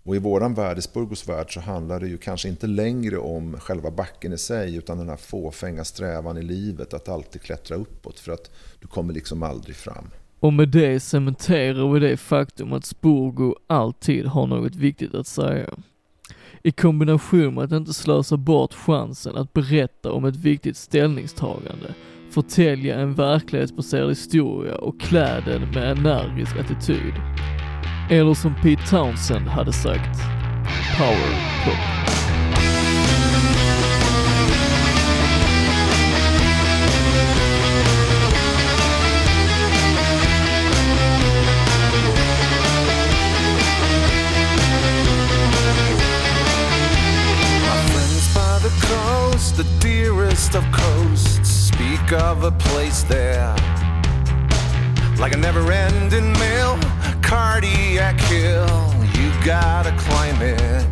Och 0.06 0.16
i 0.16 0.18
våran 0.18 0.54
värld, 0.54 0.78
i 0.78 0.82
Spurgos 0.82 1.28
värld, 1.28 1.54
så 1.54 1.60
handlar 1.60 2.00
det 2.00 2.08
ju 2.08 2.18
kanske 2.18 2.48
inte 2.48 2.66
längre 2.66 3.18
om 3.18 3.60
själva 3.60 3.90
backen 3.90 4.32
i 4.32 4.38
sig 4.38 4.76
utan 4.76 4.98
den 4.98 5.08
här 5.08 5.16
fåfänga 5.16 5.84
strävan 5.84 6.38
i 6.38 6.42
livet 6.42 6.94
att 6.94 7.08
alltid 7.08 7.42
klättra 7.42 7.76
uppåt 7.76 8.20
för 8.20 8.32
att 8.32 8.50
du 8.80 8.86
kommer 8.86 9.14
liksom 9.14 9.42
aldrig 9.42 9.76
fram. 9.76 10.04
Och 10.40 10.52
med 10.52 10.68
det 10.68 11.00
cementerar 11.00 11.92
vi 11.92 12.00
det 12.00 12.16
faktum 12.16 12.72
att 12.72 12.84
Spurgo 12.84 13.54
alltid 13.66 14.26
har 14.26 14.46
något 14.46 14.74
viktigt 14.74 15.14
att 15.14 15.26
säga. 15.26 15.70
I 16.62 16.72
kombination 16.72 17.54
med 17.54 17.64
att 17.64 17.72
inte 17.72 17.92
slösa 17.92 18.36
bort 18.36 18.74
chansen 18.74 19.36
att 19.36 19.52
berätta 19.52 20.12
om 20.12 20.24
ett 20.24 20.36
viktigt 20.36 20.76
ställningstagande, 20.76 21.94
förtälja 22.30 23.00
en 23.00 23.14
verklighetsbaserad 23.14 24.08
historia 24.08 24.74
och 24.74 25.00
klä 25.00 25.42
den 25.46 25.70
med 25.70 25.90
energisk 25.90 26.56
attityd. 26.56 27.14
Eller 28.08 28.34
som 28.34 28.54
Pete 28.54 28.86
Townsend 28.86 29.48
hade 29.48 29.72
sagt, 29.72 30.18
power 30.96 31.64
pop. 31.64 31.96
the 49.56 49.64
dearest 49.80 50.54
of 50.54 50.64
coasts 50.70 51.48
speak 51.48 52.12
of 52.12 52.44
a 52.44 52.50
place 52.50 53.04
there 53.04 53.56
like 55.18 55.32
a 55.32 55.36
never-ending 55.36 56.32
mill 56.32 56.95
cardiac 57.26 58.20
hill, 58.20 58.94
you 59.18 59.32
gotta 59.44 59.90
climb 59.98 60.40
it. 60.40 60.86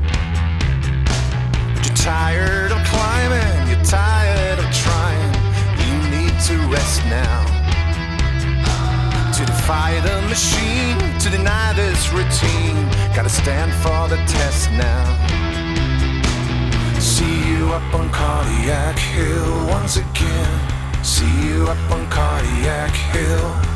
But 1.72 1.86
you're 1.86 1.94
tired 1.94 2.72
of 2.72 2.80
climbing, 2.88 3.68
you're 3.70 3.84
tired 3.84 4.58
of 4.58 4.68
trying. 4.74 5.32
You 5.86 5.96
need 6.10 6.34
to 6.48 6.56
rest 6.74 7.04
now. 7.04 7.38
To 9.36 9.46
defy 9.46 10.00
the 10.00 10.22
machine, 10.22 10.98
to 11.20 11.30
deny 11.30 11.72
this 11.74 12.12
routine, 12.12 12.82
gotta 13.14 13.28
stand 13.28 13.72
for 13.84 14.08
the 14.08 14.18
test 14.26 14.70
now. 14.72 15.06
See 16.98 17.48
you 17.48 17.72
up 17.72 17.94
on 17.94 18.10
cardiac 18.10 18.98
hill 18.98 19.68
once 19.68 19.98
again. 19.98 20.52
See 21.04 21.34
you 21.46 21.68
up 21.68 21.90
on 21.92 22.10
cardiac 22.10 22.90
hill. 22.90 23.73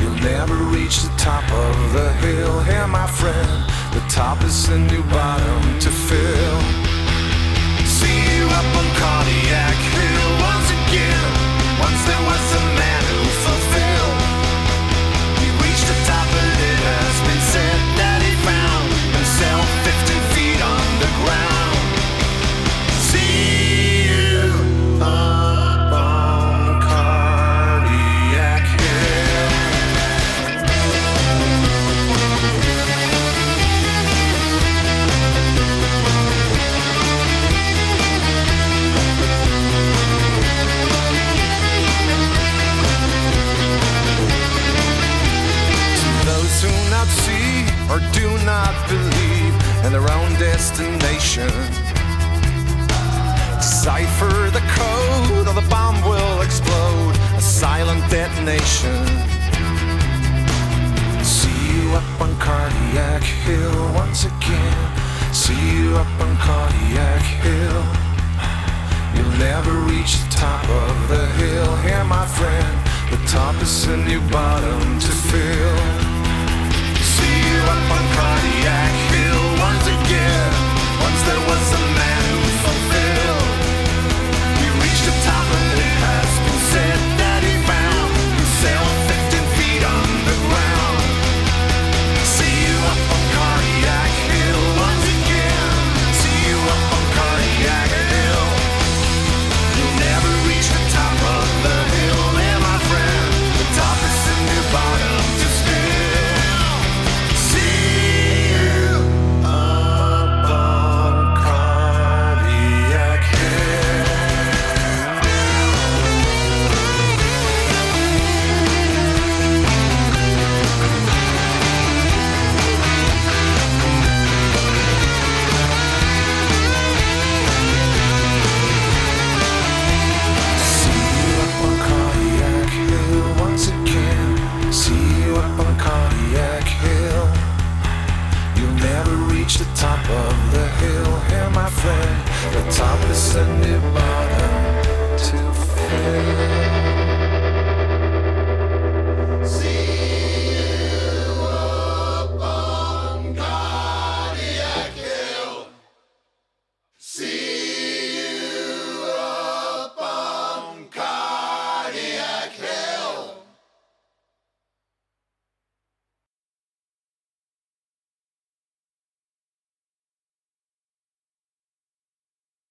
You'll 0.00 0.22
never 0.22 0.54
reach 0.54 1.02
the 1.02 1.12
top 1.16 1.44
of 1.52 1.92
the 1.92 2.12
hill. 2.24 2.60
hey 2.60 2.86
my 2.86 3.06
friend, 3.06 3.48
the 3.92 4.02
top 4.08 4.42
is 4.44 4.68
a 4.68 4.78
new 4.78 5.02
bottom 5.04 5.78
to 5.80 5.90
fill. 5.90 6.60
See 7.84 8.18
you 8.30 8.44
up 8.58 8.68
on 8.80 8.86
Cardiac 9.00 9.78
Hill 9.96 10.30
once 10.50 10.68
again. 10.80 11.30
Once 11.80 12.00
there 12.08 12.24
was 12.30 12.44
a 12.60 12.64
man 12.80 13.02
who 13.10 13.20
fulfilled. 13.44 14.17